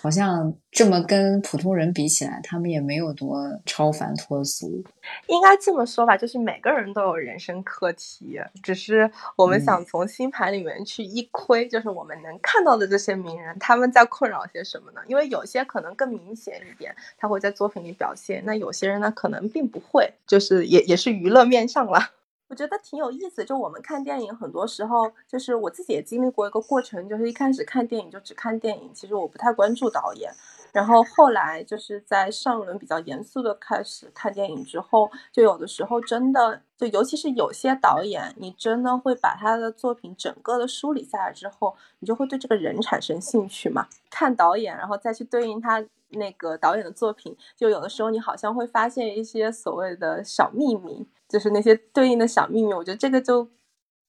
[0.02, 4.84] 好像这么跟普通人比起来，他们也没有多超凡脱俗。
[5.28, 15.01] 应该这么说吧，就是每个人都有人生课题，只是我们想从星盘里面去一窥，就是我们能看到的这些名人他们在困扰些什么呢？
[15.09, 22.10] 因为有些可能更明显一点，他会在作品里表现；那有些人呢，可能并不会，就是也也是娱乐面上了。
[22.51, 30.32] 我觉得挺有意思，就我们看电影，很多时候就是我自己也经历过一个过程，就是一开始看电影就只看电影，其实我不太关注导演，
[30.72, 51.06] 然后后来就是在上一轮比较严肃的开始看电影之后，就有的时候真的就尤其是有些导演，你真的会把他的作品整个的梳理下来之后，你就会对这个人产生兴趣嘛，看导演，然后再去对应他那个导演的作品，就有的时候你好像会发现一些所谓的小秘密。
[51.30, 53.48] 就是那些对应的小秘密，我觉得这个就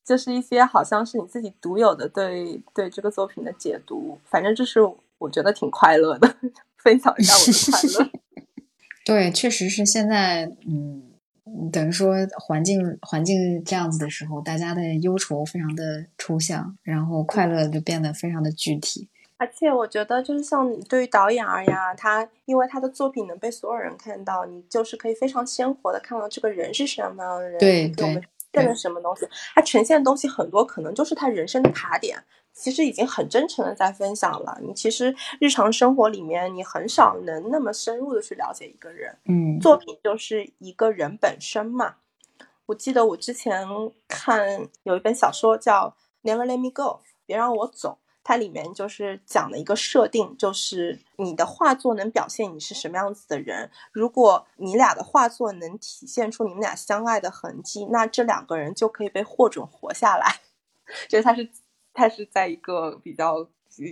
[0.04, 4.80] 就是一些好像是你自己独有的对对这个作品的解读，反正就是
[5.22, 6.36] 我觉得挺快乐的，
[6.78, 8.12] 分享一下我的快乐。
[9.06, 11.12] 对，确实是现在，嗯，
[11.72, 19.08] 等于说环境环境这样子的时候，大家的忧愁非常的抽象，然后快乐就变得非常的具体。
[19.38, 28.22] 而且我觉得，就是像对于导演而言，他因为他的作品能被所有人看到，你就是可以非常鲜活的看到这个人是什么样的人，对对，
[28.52, 29.28] 变成什么东西。
[29.56, 34.58] 他呈现的东西很多，可能就是他人生的卡点，其实已经很真诚的在分享了。
[34.62, 39.18] 你其实日常生活里面，你很少能那么深入的去了解一个人。
[39.26, 41.96] 嗯，作品就是一个人本身嘛。
[42.68, 43.68] 我记得我之前
[44.08, 45.96] 看有一本小说叫
[46.30, 46.84] 《Never Let Me Go》，
[47.26, 47.98] 别让我走。
[48.24, 53.72] 它里面就是讲了一个设定，就是你的画作能表现你是什么样子的人。
[53.92, 60.36] 如果你俩的画作能体现出你们俩相爱的痕迹，那这两个人就可以被获准活下来。
[61.10, 61.50] 就是他是
[61.94, 63.48] 他是在一个比较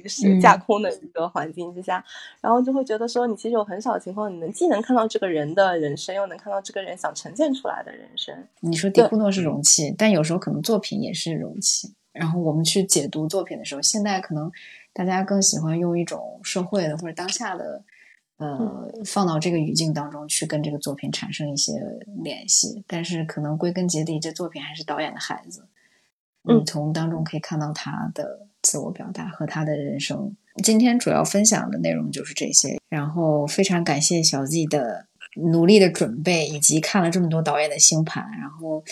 [0.08, 2.04] 是架空的一个环境之下，
[2.42, 8.36] 然后就会觉得说，你其实有很少情况，你能既能看到这个人的人生，又能看到这个人想呈现出来的人生。
[8.60, 11.94] 你说迪库诺是容器，但有时候可能作品也是容器。
[12.12, 14.52] 然后我们去解读作品的时候，现在可能
[14.92, 17.82] 大家更喜欢用一种社会的或者当下的，
[18.38, 21.74] 呃，放到这个语境当中去跟这个作品产生一些
[22.22, 22.84] 联系。
[22.86, 25.64] 但是可能归根结底，这作品还是导演的孩子。
[26.50, 30.36] 嗯，从当中可以看到他的自我表达和他的人生。
[30.64, 32.80] 今天主要分享的内容就是这些。
[32.90, 35.06] 然后非常感谢小 Z 的
[35.36, 38.84] 努力的准备，以及看了这么多导演的星盘，然后。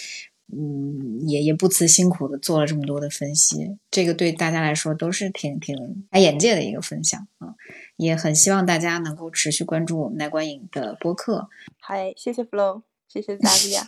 [0.49, 5.75] 嗯，也也不辞辛苦的做了这么多的分析，这个对大家来说都是挺挺
[6.09, 7.53] 开眼界的一个分享啊！
[7.97, 11.49] 也很希望大家能够持续关注我们奈观影的播客。
[11.81, 13.81] 嗨，谢谢 Flo，谢谢 Zavia。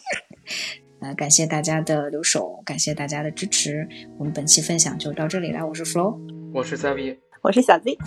[1.02, 3.88] 呃，感谢大家的留守，感谢大家的支持。
[4.18, 6.20] 我们本期分享就到这里了，我是 Flo，
[6.54, 7.98] 我是 Zavi，我是小 Z，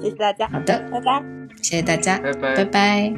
[0.00, 0.48] 谢谢大家。
[0.48, 1.22] 好的，拜拜，
[1.62, 3.12] 谢谢大家，拜拜拜拜。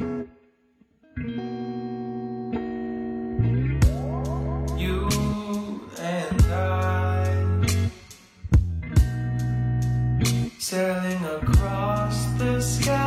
[4.77, 5.07] You
[5.97, 7.25] and I
[10.59, 12.98] sailing across the sky.